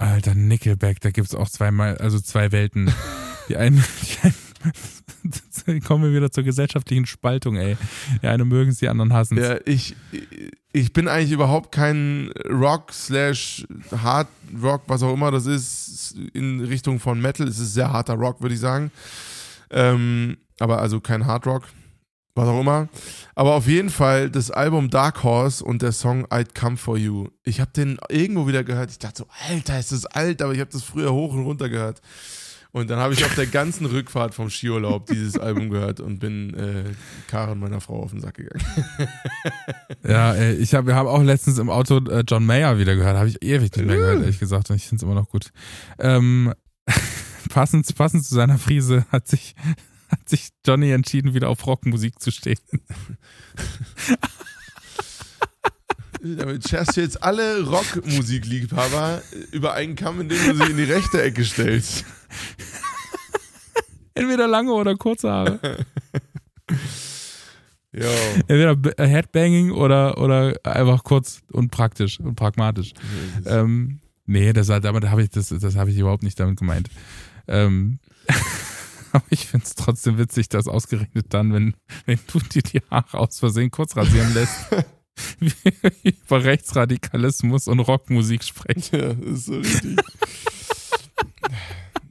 [0.00, 2.92] Alter, Nickelback, da gibt es auch zweimal, also zwei Welten.
[3.48, 7.76] Die einen, die einen kommen wir wieder zur gesellschaftlichen Spaltung, ey.
[8.22, 9.48] Die einen mögen es, die anderen hassen es.
[9.48, 9.96] Ja, ich,
[10.72, 14.28] ich bin eigentlich überhaupt kein Rock slash Hard
[14.62, 17.48] Rock, was auch immer das ist, in Richtung von Metal.
[17.48, 18.92] Es ist sehr harter Rock, würde ich sagen.
[19.70, 21.64] Ähm, aber also kein Hard Rock,
[22.34, 22.88] was auch immer.
[23.34, 27.28] Aber auf jeden Fall das Album Dark Horse und der Song I'd Come For You.
[27.44, 28.90] Ich habe den irgendwo wieder gehört.
[28.90, 31.68] Ich dachte so, Alter, ist das alt, aber ich habe das früher hoch und runter
[31.68, 32.00] gehört.
[32.72, 36.54] Und dann habe ich auf der ganzen Rückfahrt vom Skiurlaub dieses Album gehört und bin
[36.54, 36.84] äh,
[37.26, 38.64] Karen, meiner Frau, auf den Sack gegangen.
[40.06, 43.16] Ja, ey, ich hab, wir haben auch letztens im Auto äh, John Mayer wieder gehört.
[43.16, 44.70] Habe ich ewig nicht mehr gehört, ehrlich gesagt.
[44.70, 45.50] Und ich finde es immer noch gut.
[45.98, 46.54] Ähm,
[47.50, 49.54] passend, passend zu seiner Frise hat sich,
[50.20, 52.58] hat sich Johnny entschieden, wieder auf Rockmusik zu stehen.
[56.22, 61.22] Damit scherst du jetzt alle Rockmusikliebhaber über einen Kamm, indem du sie in die rechte
[61.22, 62.04] Ecke stellst.
[64.14, 65.86] Entweder lange oder kurze Haare.
[67.92, 68.06] Jo.
[68.46, 72.92] Entweder äh, Headbanging oder, oder einfach kurz und praktisch und pragmatisch.
[73.44, 76.88] Ähm, nee, das, damit habe ich, das, das habe ich überhaupt nicht damit gemeint.
[77.48, 77.98] Ähm,
[79.12, 81.74] aber ich finde es trotzdem witzig, dass ausgerechnet dann, wenn,
[82.06, 84.54] wenn du dir die Haare aus Versehen kurz rasieren lässt,
[86.04, 88.98] über Rechtsradikalismus und Rockmusik sprechen.
[88.98, 89.98] Ja, das ist so richtig.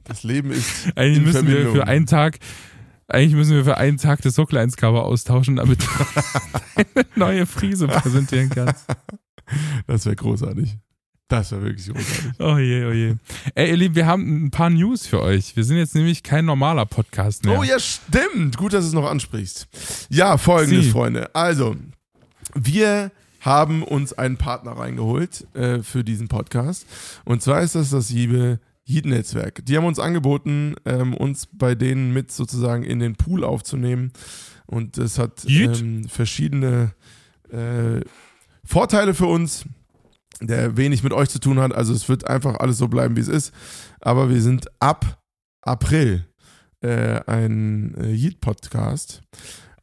[0.04, 0.96] Das Leben ist.
[0.96, 1.74] Eigentlich müssen wir Verbindung.
[1.74, 2.38] für einen Tag,
[3.08, 5.86] eigentlich müssen wir für einen Tag das Socklines-Cover austauschen, damit du
[6.76, 8.86] eine neue Frise präsentieren kannst.
[9.86, 10.78] Das wäre großartig.
[11.30, 12.32] Das wäre wirklich großartig.
[12.40, 13.14] Oh je, oh je.
[13.54, 15.54] Ey, ihr Lieben, wir haben ein paar News für euch.
[15.54, 17.56] Wir sind jetzt nämlich kein normaler Podcast mehr.
[17.56, 18.56] Oh ja, stimmt.
[18.56, 19.68] Gut, dass du es noch ansprichst.
[20.10, 20.90] Ja, folgendes, Sie.
[20.90, 21.32] Freunde.
[21.32, 21.76] Also,
[22.54, 26.84] wir haben uns einen Partner reingeholt äh, für diesen Podcast.
[27.24, 28.58] Und zwar ist das das liebe
[28.88, 29.64] Yeet-Netzwerk.
[29.64, 34.12] Die haben uns angeboten, ähm, uns bei denen mit sozusagen in den Pool aufzunehmen.
[34.66, 36.92] Und das hat ähm, verschiedene
[37.52, 38.00] äh,
[38.64, 39.64] Vorteile für uns,
[40.40, 41.74] der wenig mit euch zu tun hat.
[41.74, 43.52] Also es wird einfach alles so bleiben, wie es ist.
[44.00, 45.20] Aber wir sind ab
[45.62, 46.26] April
[46.80, 49.22] äh, ein äh, Yeet-Podcast.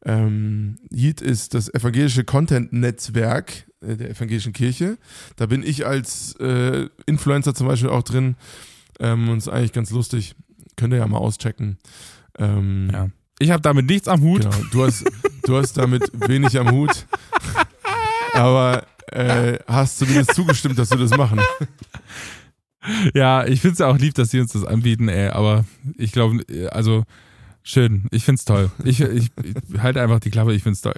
[0.04, 4.98] Ähm, Yeet ist das evangelische Content-Netzwerk äh, der evangelischen Kirche.
[5.36, 8.36] Da bin ich als äh, Influencer zum Beispiel auch drin.
[9.00, 10.34] Ähm, und ist eigentlich ganz lustig.
[10.76, 11.78] Könnt ihr ja mal auschecken.
[12.38, 13.08] Ähm, Ja.
[13.40, 14.42] Ich habe damit nichts am Hut.
[14.42, 14.56] Genau.
[14.72, 15.04] Du hast,
[15.44, 17.06] du hast damit wenig am Hut.
[18.32, 21.40] Aber äh, hast zumindest zugestimmt, dass wir das machen.
[23.12, 25.64] Ja, ich finde es ja auch lieb, dass sie uns das anbieten, ey, aber
[25.96, 27.04] ich glaube, also
[27.62, 28.70] schön, ich find's toll.
[28.84, 30.94] Ich, ich, ich halte einfach die Klappe, ich find's toll.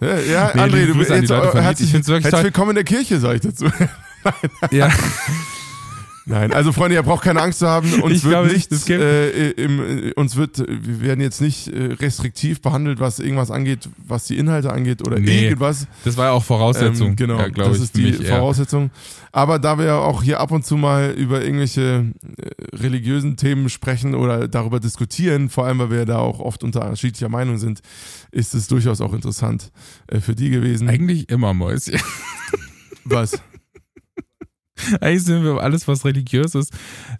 [0.00, 1.54] Ja, ja Nee, André, du bist jetzt Yeet.
[1.54, 3.66] herzlich, herzlich willkommen in der Kirche, sage ich dazu.
[4.70, 4.90] Ja,
[6.26, 8.00] Nein, also Freunde, ihr braucht keine Angst zu haben.
[8.02, 11.42] Uns Ich wird glaube, nicht, das gibt- äh, im, äh, uns wird, wir werden jetzt
[11.42, 15.86] nicht äh, restriktiv behandelt, was irgendwas angeht, was die Inhalte angeht oder Nee, irgendwas.
[16.04, 17.08] das war ja auch Voraussetzung.
[17.08, 18.12] Ähm, genau, ja, das ich, ist die.
[18.14, 18.90] Voraussetzung.
[19.32, 22.06] Aber da wir ja auch hier ab und zu mal über irgendwelche
[22.38, 27.28] äh, religiösen Themen sprechen oder darüber diskutieren, vor allem weil wir da auch oft unterschiedlicher
[27.28, 27.80] Meinung sind,
[28.30, 29.72] ist es durchaus auch interessant
[30.06, 30.88] äh, für die gewesen.
[30.88, 32.00] Eigentlich immer Mäuschen.
[33.04, 33.38] Was?
[35.00, 36.72] Eigentlich sind wir alles, was religiös ist.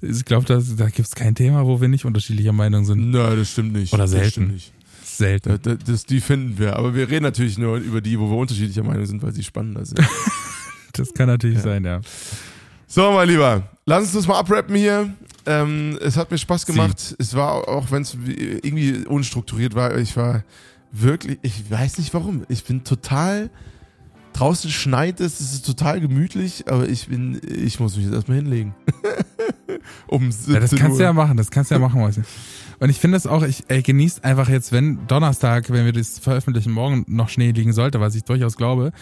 [0.03, 3.11] Ich glaube, da, da gibt es kein Thema, wo wir nicht unterschiedlicher Meinung sind.
[3.11, 3.93] Nein, das stimmt nicht.
[3.93, 4.31] Oder Das selten.
[4.31, 4.73] stimmt nicht.
[5.05, 5.49] Selten.
[5.51, 6.77] Da, da, das, die finden wir.
[6.77, 9.85] Aber wir reden natürlich nur über die, wo wir unterschiedlicher Meinung sind, weil sie spannender
[9.85, 10.01] sind.
[10.97, 11.63] Das kann natürlich Ja.
[11.65, 12.01] sein, ja.
[12.87, 15.13] So, mein Lieber, lass uns das mal abrappen hier.
[15.45, 17.17] Ähm, es hat mir Spaß gemacht.
[17.19, 20.45] Es war, auch wenn es irgendwie unstrukturiert war, ich war
[20.93, 22.45] wirklich, ich weiß nicht warum.
[22.49, 23.51] Ich bin total,
[24.35, 28.39] draußen schneit es, es ist total gemütlich, aber ich bin, ich muss mich jetzt erstmal
[28.39, 28.75] hinlegen.
[30.09, 30.99] um 17 Ja, das kannst Uhr.
[30.99, 32.25] du ja machen, das kannst du ja machen, Mäuschen.
[32.81, 36.19] Und ich finde es auch, ich ey, genießt einfach jetzt, wenn Donnerstag, wenn wir das
[36.19, 38.93] veröffentlichen, morgen noch Schnee liegen sollte, was ich durchaus glaube,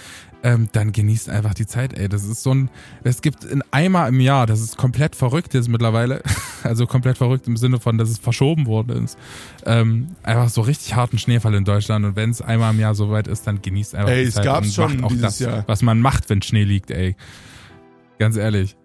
[0.42, 2.08] ähm, dann genießt einfach die Zeit, ey.
[2.08, 2.70] Das ist so ein,
[3.04, 6.22] es gibt ein Eimer im Jahr, das ist komplett verrückt jetzt mittlerweile.
[6.64, 9.18] Also komplett verrückt im Sinne von, dass es verschoben worden ist.
[9.66, 12.04] Ähm, einfach so richtig harten Schneefall in Deutschland.
[12.04, 14.44] Und wenn es einmal im Jahr soweit ist, dann genießt einfach Ey, die es Zeit
[14.44, 15.64] gab's und schon macht auch dieses das, Jahr.
[15.66, 17.16] was man macht, wenn Schnee liegt, ey.
[18.20, 18.76] Ganz ehrlich.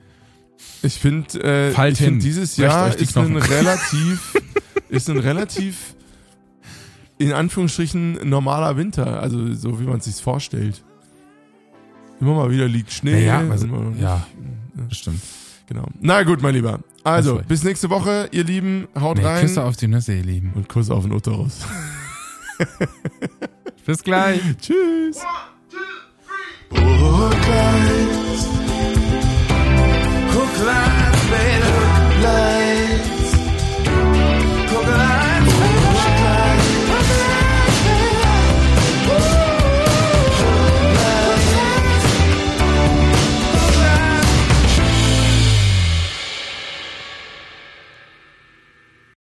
[0.81, 4.33] Ich finde, äh, ich find, dieses Jahr ist ein relativ,
[4.89, 5.95] ist ein relativ,
[7.17, 9.21] in Anführungsstrichen, normaler Winter.
[9.21, 10.83] Also so, wie man es sich vorstellt.
[12.19, 13.25] Immer mal wieder liegt Schnee.
[13.25, 13.67] Ja, ja, also,
[13.99, 14.25] ja
[14.73, 14.87] ne?
[14.89, 15.21] das stimmt.
[15.67, 15.85] Genau.
[15.99, 16.79] Na gut, mein Lieber.
[17.03, 18.87] Also, bis nächste Woche, ihr Lieben.
[18.99, 19.41] Haut nee, rein.
[19.41, 20.53] Küsse auf die Nüsse, ihr Lieben.
[20.55, 21.59] Und Kuss auf den Uterus.
[23.85, 24.41] bis gleich.
[24.59, 25.17] Tschüss.
[25.17, 25.25] One,
[25.69, 25.77] two,
[26.69, 26.81] three.
[26.81, 27.37] Oh, Gott.
[30.35, 30.96] Oh, rein.